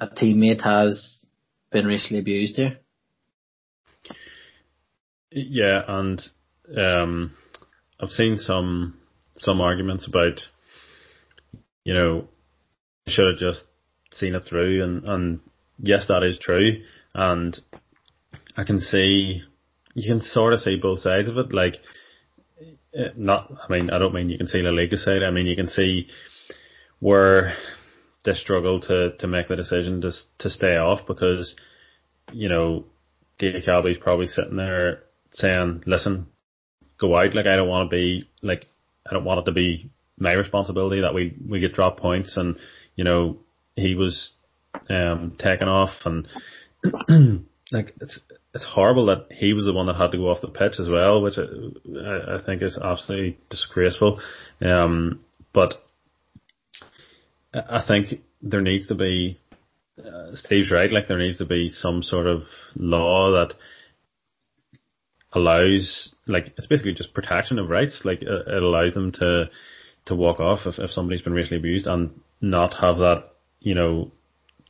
[0.00, 1.24] a teammate has
[1.70, 2.78] been racially abused here.
[5.30, 6.22] Yeah, and
[6.76, 7.32] um,
[8.04, 8.98] I've seen some
[9.38, 10.40] some arguments about,
[11.84, 12.28] you know,
[13.06, 13.64] should have just
[14.12, 15.40] seen it through, and and
[15.78, 16.82] yes, that is true,
[17.14, 17.58] and
[18.56, 19.42] I can see,
[19.94, 21.52] you can sort of see both sides of it.
[21.52, 21.76] Like,
[22.94, 25.22] eh, not, I mean, I don't mean you can see the league side.
[25.22, 26.08] I mean, you can see
[27.00, 27.56] where
[28.24, 31.56] they struggle to, to make the decision to, to stay off because,
[32.32, 32.84] you know,
[33.40, 35.02] Diakhaby's probably sitting there
[35.32, 36.28] saying, listen,
[37.06, 37.34] go out.
[37.34, 38.66] Like, I don't want to be, like,
[39.08, 42.56] I don't want it to be my responsibility that we, we get drop points and,
[42.96, 43.38] you know,
[43.76, 44.32] he was,
[44.88, 46.26] um, taken off and,
[47.72, 48.20] like, it's,
[48.54, 50.86] it's horrible that he was the one that had to go off the pitch as
[50.88, 54.20] well, which I, I think is absolutely disgraceful.
[54.60, 55.20] Um,
[55.52, 55.84] but
[57.52, 59.40] I think there needs to be,
[59.98, 62.42] uh, Steve's right, like there needs to be some sort of
[62.76, 63.54] law that
[65.34, 68.02] allows, like it's basically just protection of rights.
[68.04, 69.50] Like it, it allows them to
[70.06, 73.30] to walk off if, if somebody's been racially abused and not have that,
[73.60, 74.12] you know,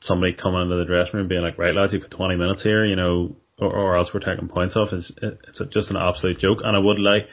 [0.01, 2.85] somebody coming into the dressing room being like, right lads, you've got 20 minutes here,
[2.85, 4.93] you know, or, or else we're taking points off.
[4.93, 6.59] It's it's just an absolute joke.
[6.63, 7.27] And I would like,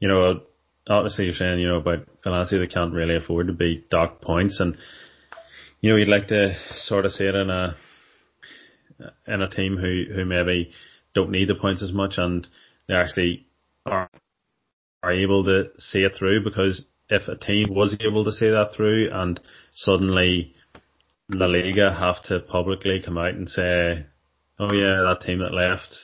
[0.00, 0.42] you know,
[0.88, 4.60] obviously you're saying you know about Valencia they can't really afford to be docked points,
[4.60, 4.76] and
[5.80, 7.76] you know you'd like to sort of see it in a
[9.26, 10.72] in a team who who maybe
[11.14, 12.46] don't need the points as much and
[12.88, 13.46] they actually
[13.86, 14.08] are
[15.02, 18.70] are able to see it through because if a team was able to see that
[18.74, 19.40] through and
[19.74, 20.54] suddenly
[21.28, 24.06] La Liga have to publicly come out and say
[24.62, 25.96] oh yeah, that team that left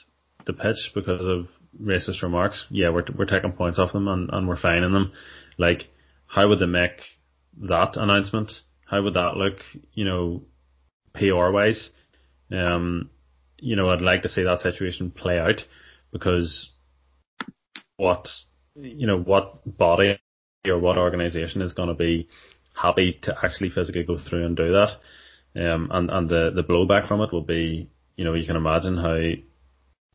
[0.47, 1.47] the pitch because of
[1.81, 5.13] racist remarks, yeah, we're we're taking points off them and, and we're fining them.
[5.59, 5.89] Like,
[6.27, 7.01] how would they make
[7.63, 8.53] that announcement?
[8.87, 9.59] How would that look?
[9.93, 10.43] You know,
[11.15, 11.91] PR wise,
[12.51, 13.11] um,
[13.59, 15.65] you know, I'd like to see that situation play out
[16.13, 16.71] because
[17.97, 18.29] what
[18.75, 20.19] you know, what body
[20.67, 22.29] or what organisation is going to be
[22.75, 24.91] happy to actually physically go through and do that,
[25.57, 28.99] um, and and the the blowback from it will be you know, you can imagine
[28.99, 29.17] how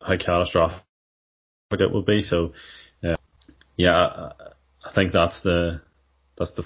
[0.06, 0.82] how catastrophic
[1.72, 2.22] it would be.
[2.22, 2.52] So,
[3.02, 3.16] uh,
[3.76, 4.32] yeah, I,
[4.84, 5.80] I think that's the
[6.38, 6.64] that's the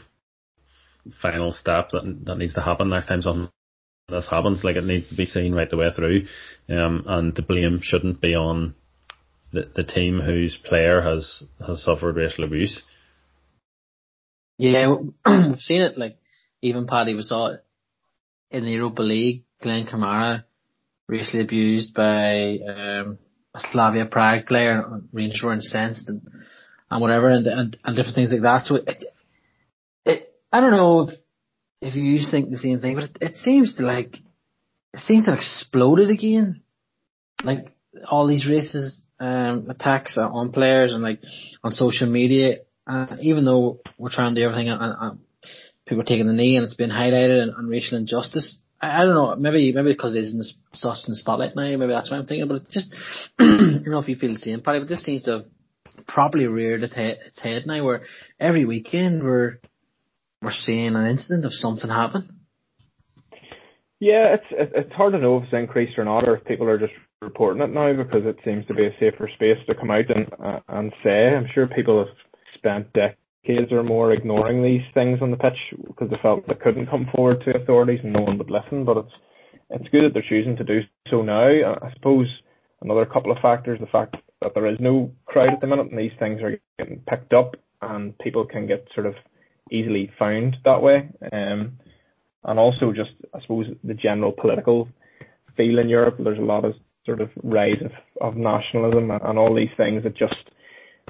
[1.22, 3.50] final step that that needs to happen next time something
[4.08, 4.64] this happens.
[4.64, 6.26] Like it needs to be seen right the way through,
[6.68, 8.74] um, and the blame shouldn't be on
[9.52, 12.82] the the team whose player has has suffered racial abuse.
[14.58, 14.94] Yeah,
[15.26, 15.98] we've seen it.
[15.98, 16.18] Like
[16.62, 17.64] even Paddy was it
[18.50, 19.44] in the Europa League.
[19.60, 20.44] Glenn Kamara
[21.08, 23.18] racially abused by um,
[23.54, 26.22] a Slavia Prague player, Rangers were incensed and,
[26.90, 28.64] and whatever, and, and, and different things like that.
[28.66, 29.04] So it,
[30.04, 31.14] it, I don't know if,
[31.80, 34.16] if you think the same thing, but it, it seems to like,
[34.94, 36.62] it seems to have exploded again.
[37.42, 37.72] Like,
[38.10, 41.20] all these racist, um, attacks on players and like,
[41.62, 45.18] on social media, uh, even though we're trying to do everything and, and
[45.86, 49.04] people are taking the knee and it's been highlighted and, and racial injustice, I, I
[49.04, 51.88] don't know, maybe maybe because it is in the such in the spotlight now, maybe
[51.88, 52.48] that's what I'm thinking.
[52.48, 52.94] But it just,
[53.38, 56.46] I don't know if you feel the same, Paddy, but this seems to have properly
[56.46, 58.02] reared its head, its head now, where
[58.38, 59.60] every weekend we're
[60.42, 62.38] we're seeing an incident of something happen.
[64.00, 66.78] Yeah, it's it's hard to know if it's increased or not, or if people are
[66.78, 70.08] just reporting it now because it seems to be a safer space to come out
[70.08, 71.34] and uh, and say.
[71.34, 72.14] I'm sure people have
[72.54, 76.90] spent decades are more ignoring these things on the pitch because they felt they couldn't
[76.90, 78.84] come forward to authorities and no one would listen.
[78.84, 79.12] But it's
[79.70, 81.48] it's good that they're choosing to do so now.
[81.82, 82.28] I suppose
[82.82, 85.98] another couple of factors: the fact that there is no crowd at the minute, and
[85.98, 89.16] these things are getting picked up, and people can get sort of
[89.70, 91.08] easily found that way.
[91.32, 91.78] Um,
[92.44, 94.88] and also just I suppose the general political
[95.56, 96.16] feel in Europe.
[96.18, 97.90] There's a lot of sort of rise of,
[98.20, 100.34] of nationalism and, all these things that just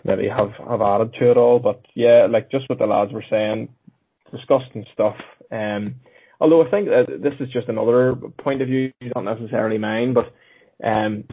[0.04, 1.58] maybe have have added to it all.
[1.58, 3.68] But yeah, like just what the lads were saying,
[4.30, 5.16] disgusting stuff.
[5.50, 5.96] Um,
[6.40, 10.32] although I think that this is just another point of view, not necessarily mine, but
[10.86, 11.24] um,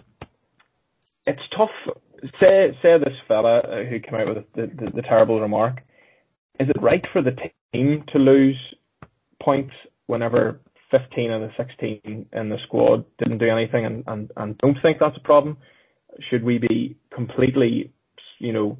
[1.26, 1.70] it's tough.
[2.40, 5.82] Say say this fella who came out with the, the, the terrible remark.
[6.60, 7.36] Is it right for the
[7.74, 8.58] team to lose
[9.42, 9.74] points
[10.08, 14.78] whenever 15 of the 16 in the squad didn't do anything and, and, and don't
[14.82, 15.58] think that's a problem?
[16.30, 17.92] Should we be completely
[18.40, 18.78] you know,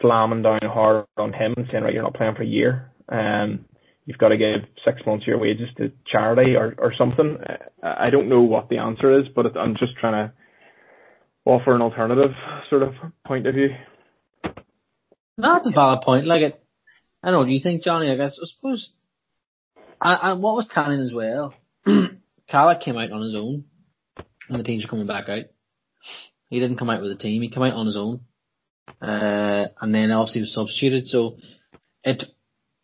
[0.00, 2.90] slamming down hard on him and saying, right, you're not playing for a year.
[3.08, 3.64] Um,
[4.04, 7.38] you've got to give six months of your wages to charity or, or something.
[7.82, 10.32] I don't know what the answer is, but I'm just trying to
[11.44, 12.32] offer an alternative
[12.68, 12.94] sort of
[13.26, 13.68] point of view.
[15.38, 16.26] That's a valid point.
[16.26, 16.62] Like it,
[17.26, 17.44] I know.
[17.44, 18.10] Do you think Johnny?
[18.10, 18.90] I guess I suppose.
[20.00, 21.52] And, what was telling as well,
[22.50, 23.64] Cala came out on his own,
[24.48, 25.44] and the teams coming back out.
[26.48, 27.42] He didn't come out with a team.
[27.42, 28.20] He came out on his own
[29.00, 31.06] uh, and then obviously was substituted.
[31.06, 31.36] So
[32.04, 32.24] it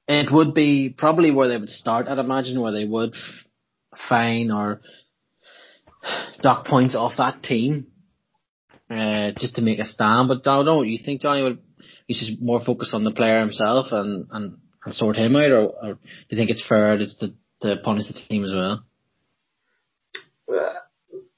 [0.08, 2.08] it would be probably where they would start.
[2.08, 3.46] I'd imagine where they would f-
[4.08, 4.80] fine or
[6.40, 7.86] dock points off that team,
[8.90, 10.28] uh, just to make a stand.
[10.28, 10.82] But I don't know.
[10.82, 11.58] You think Johnny would?
[12.12, 15.64] He should more focused on the player himself and and, and sort him out, or,
[15.82, 18.84] or do you think it's fair to, to, to punish the team as well?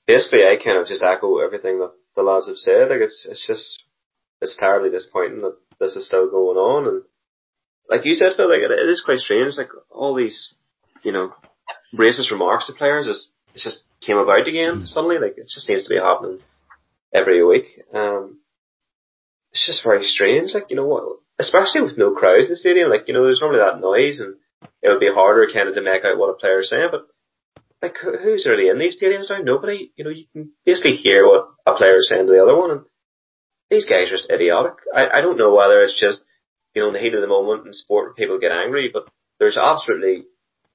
[0.06, 2.90] Basically, I kind of just echo everything that the lads have said.
[2.90, 3.84] Like it's it's just
[4.40, 6.88] it's terribly disappointing that this is still going on.
[6.88, 7.02] And
[7.88, 9.56] like you said, Phil, like it, it is quite strange.
[9.56, 10.54] Like all these,
[11.02, 11.32] you know,
[11.98, 15.18] racist remarks to players is it just came about again suddenly.
[15.18, 16.40] Like it just seems to be happening
[17.12, 17.66] every week.
[17.92, 18.40] Um,
[19.54, 20.52] it's just very strange.
[20.52, 22.90] Like you know what, especially with no crowds in the stadium.
[22.90, 24.34] Like you know, there's normally that noise, and
[24.82, 26.88] it would be harder kind of to make out what a player's saying.
[26.90, 27.06] But
[27.80, 29.38] like who's really in these stadiums now?
[29.38, 29.92] Nobody.
[29.96, 32.70] You know, you can basically hear what a player is saying to the other one,
[32.72, 32.80] and
[33.70, 34.74] these guys are just idiotic.
[34.92, 36.20] I, I don't know whether it's just,
[36.74, 39.06] you know, in the heat of the moment in sport people get angry, but
[39.38, 40.24] there's absolutely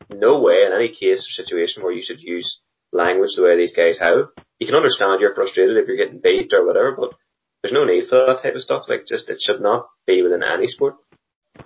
[0.10, 2.62] no way in any case or situation where you should use
[2.92, 4.30] language the way these guys have.
[4.60, 7.14] You can understand you're frustrated if you're getting beat or whatever, but
[7.62, 8.86] there's no need for that type of stuff.
[8.88, 10.96] Like, just it should not be within any sport.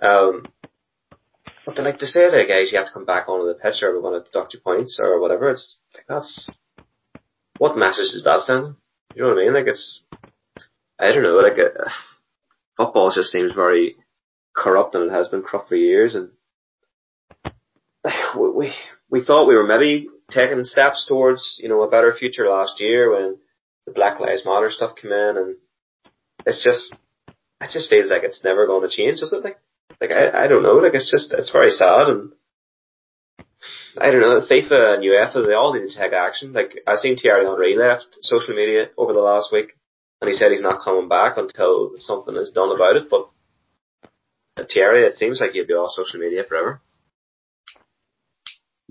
[0.02, 0.44] Um,
[1.64, 3.82] but to like to say to guys, you have to come back onto the pitch
[3.82, 5.50] or we're going to deduct your points or whatever.
[5.50, 6.48] It's like that's
[7.58, 8.76] what message is that sending?
[9.14, 9.54] You know what I mean?
[9.54, 10.02] Like it's
[10.98, 11.88] I don't know, like uh,
[12.76, 13.96] football just seems very
[14.54, 16.30] corrupt and it has been corrupt for years and
[18.38, 18.72] we, we,
[19.10, 23.10] we thought we were maybe taking steps towards, you know, a better future last year
[23.10, 23.38] when
[23.86, 25.56] the Black Lives Matter stuff came in and
[26.46, 26.94] it's just,
[27.60, 29.44] it just feels like it's never going to change, does it?
[29.44, 29.58] Like,
[30.00, 32.32] like I, I don't know, like it's just, it's very sad and
[33.96, 36.52] I don't know, FIFA and UEFA, they all need to take action.
[36.52, 39.76] Like, I seen Thierry Henry left social media over the last week
[40.20, 43.08] and he said he's not coming back until something is done about it.
[43.10, 43.30] But
[44.72, 46.80] Thierry, it seems like he'll be off social media forever.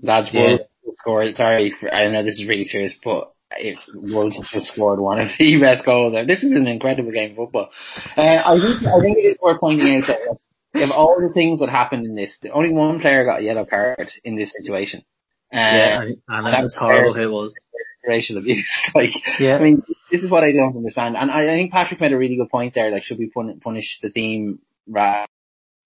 [0.00, 0.58] That's yeah.
[0.98, 1.34] scored.
[1.34, 5.20] Sorry, for, I know this is really serious, but if Wolves have just scored one
[5.20, 7.70] of the best goals there, this is an incredible game of football.
[8.16, 11.60] Uh, I think I think it is worth pointing out that of all the things
[11.60, 15.04] that happened in this, the only one player got a yellow card in this situation.
[15.52, 17.14] Uh, yeah, and, and that was horrible.
[17.14, 17.54] Who was
[18.06, 18.70] racial abuse?
[18.94, 19.56] like, yeah.
[19.56, 21.16] I mean, this is what I don't understand.
[21.16, 22.90] And I, I think Patrick made a really good point there.
[22.90, 25.28] Like, should we punish the team rather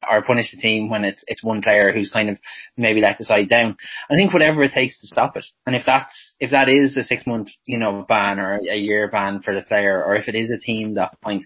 [0.09, 2.39] or punish the team when it's it's one player who's kind of
[2.77, 3.77] maybe let the side down.
[4.11, 7.05] I think whatever it takes to stop it, and if that's if that is the
[7.05, 10.35] six month you know ban or a year ban for the player, or if it
[10.35, 11.45] is a team that point,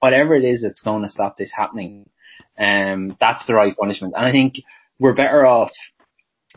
[0.00, 2.08] whatever it is that's going to stop this happening,
[2.58, 4.14] um, that's the right punishment.
[4.16, 4.54] And I think
[4.98, 5.72] we're better off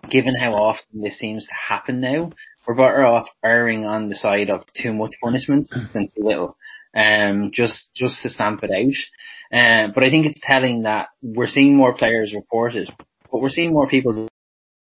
[0.10, 2.32] given how often this seems to happen now,
[2.68, 6.58] we're better off erring on the side of too much punishment than too little.
[6.96, 9.56] Um, just, just to stamp it out.
[9.56, 12.90] Um, but I think it's telling that we're seeing more players reported,
[13.32, 14.28] but we're seeing more people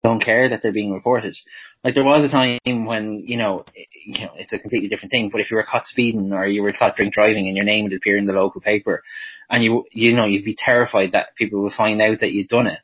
[0.03, 1.35] don't care that they're being reported.
[1.83, 3.65] Like there was a time when, you know,
[4.05, 6.61] you know, it's a completely different thing, but if you were caught speeding or you
[6.61, 9.03] were caught drink driving and your name would appear in the local paper
[9.49, 12.67] and you, you know, you'd be terrified that people would find out that you'd done
[12.67, 12.79] it.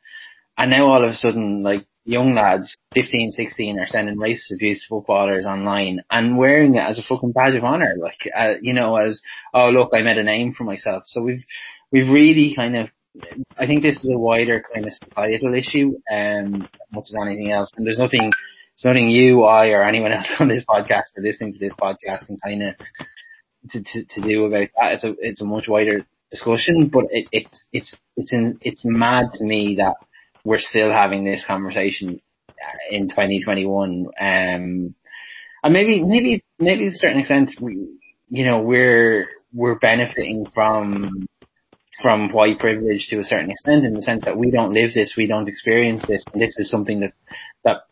[0.58, 4.82] And now all of a sudden, like, young lads, 15, 16, are sending racist abuse
[4.82, 7.96] to footballers online and wearing it as a fucking badge of honor.
[7.98, 9.22] Like, uh, you know, as,
[9.54, 11.04] oh look, I made a name for myself.
[11.06, 11.44] So we've,
[11.92, 12.90] we've really kind of,
[13.58, 17.72] I think this is a wider kind of societal issue, um, much as anything else.
[17.78, 21.54] And there's nothing, there's nothing you, I, or anyone else on this podcast or listening
[21.54, 22.76] to this podcast can kind of,
[23.70, 24.94] to, to, to do about that.
[24.94, 29.28] It's a, it's a much wider discussion, but it, it's, it's, it's in, it's mad
[29.36, 29.96] to me that,
[30.44, 32.22] we're still having this conversation
[32.90, 34.08] in 2021.
[34.20, 34.96] Um,
[35.64, 37.88] and maybe, maybe, maybe to a certain extent, we,
[38.30, 41.28] you know, we're, we're benefiting from,
[42.02, 45.16] from white privilege to a certain extent in the sense that we don't live this,
[45.18, 47.14] we don't experience this, and this is something that,
[47.64, 47.84] that,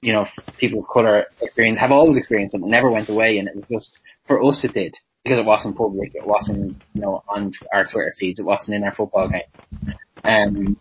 [0.00, 0.26] you know,
[0.58, 3.64] people of color experience, have always experienced it, it never went away, and it was
[3.70, 7.84] just, for us it did, because it wasn't public, it wasn't, you know, on our
[7.84, 9.94] Twitter feeds, it wasn't in our football game.
[10.22, 10.76] Um,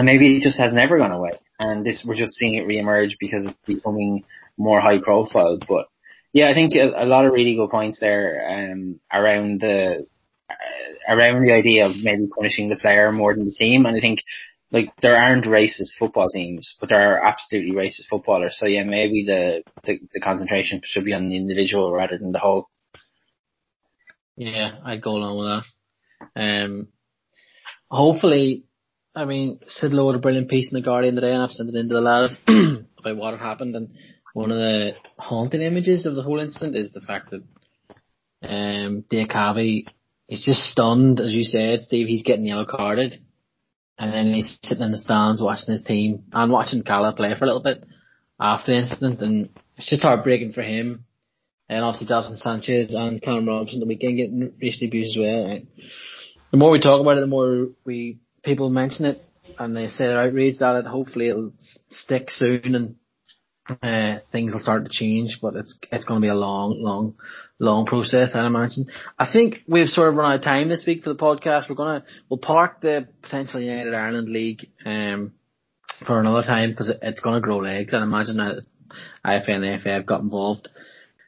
[0.00, 1.32] and maybe it just has never gone away.
[1.58, 4.24] And this, we're just seeing it reemerge because it's becoming
[4.56, 5.58] more high profile.
[5.68, 5.88] But
[6.32, 10.06] yeah, I think a, a lot of really good points there, um, around the,
[10.48, 13.84] uh, around the idea of maybe punishing the player more than the team.
[13.84, 14.20] And I think,
[14.72, 18.56] like, there aren't racist football teams, but there are absolutely racist footballers.
[18.58, 22.38] So yeah, maybe the, the, the concentration should be on the individual rather than the
[22.38, 22.70] whole.
[24.34, 25.64] Yeah, I'd go along with
[26.34, 26.64] that.
[26.64, 26.88] Um,
[27.90, 28.64] hopefully
[29.14, 31.68] I mean, Sid Lowe had a brilliant piece in the Guardian today, and I've sent
[31.68, 32.36] it into the lads
[32.98, 33.74] about what had happened.
[33.74, 33.90] And
[34.34, 37.42] one of the haunting images of the whole incident is the fact that
[38.42, 39.86] um, Diakhaby
[40.28, 42.06] is just stunned, as you said, Steve.
[42.06, 43.20] He's getting yellow carded,
[43.98, 47.44] and then he's sitting in the stands watching his team and watching Cala play for
[47.44, 47.84] a little bit
[48.38, 51.04] after the incident, and it's just heartbreaking for him.
[51.68, 55.58] And obviously, Davinson Sanchez and Callum Robinson the weekend getting racially abused as well.
[56.52, 59.24] The more we talk about it, the more we people mention it
[59.58, 60.86] and they say they're outraged at it.
[60.86, 61.52] Hopefully it'll
[61.88, 62.96] stick soon and
[63.82, 67.14] uh, things will start to change, but it's it's going to be a long, long,
[67.58, 68.30] long process.
[68.34, 68.86] I imagine.
[69.18, 71.68] I think we've sort of run out of time this week for the podcast.
[71.68, 75.32] We're gonna we'll park the potential United Ireland League um,
[76.06, 77.94] for another time because it, it's going to grow legs.
[77.94, 78.64] I imagine that
[79.24, 80.68] IFA and the FA have got involved.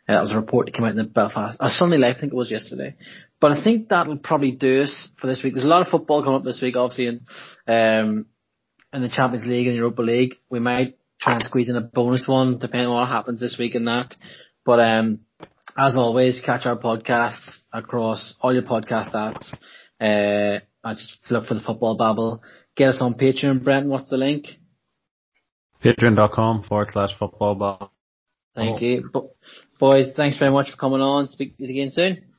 [0.09, 2.21] Uh, that was a report that came out in the Belfast, uh, Sunday Life, I
[2.21, 2.97] think it was yesterday.
[3.43, 5.55] But I think that'll probably do us for this week.
[5.55, 7.27] There's a lot of football coming up this week, obviously, in,
[7.67, 8.27] um,
[8.93, 10.37] in the Champions League and the Europa League.
[10.49, 13.75] We might try and squeeze in a bonus one, depending on what happens this week
[13.75, 14.15] and that.
[14.65, 15.21] But, um,
[15.77, 19.53] as always, catch our podcasts across all your podcast apps.
[20.01, 22.45] Uh, I just look for the football babble.
[22.77, 23.89] Get us on Patreon, Brent.
[23.89, 24.47] What's the link?
[25.85, 27.93] Patreon.com forward slash football babble.
[28.55, 29.11] Thank you.
[29.81, 31.27] Boys, thanks very much for coming on.
[31.27, 32.23] Speak to you again soon.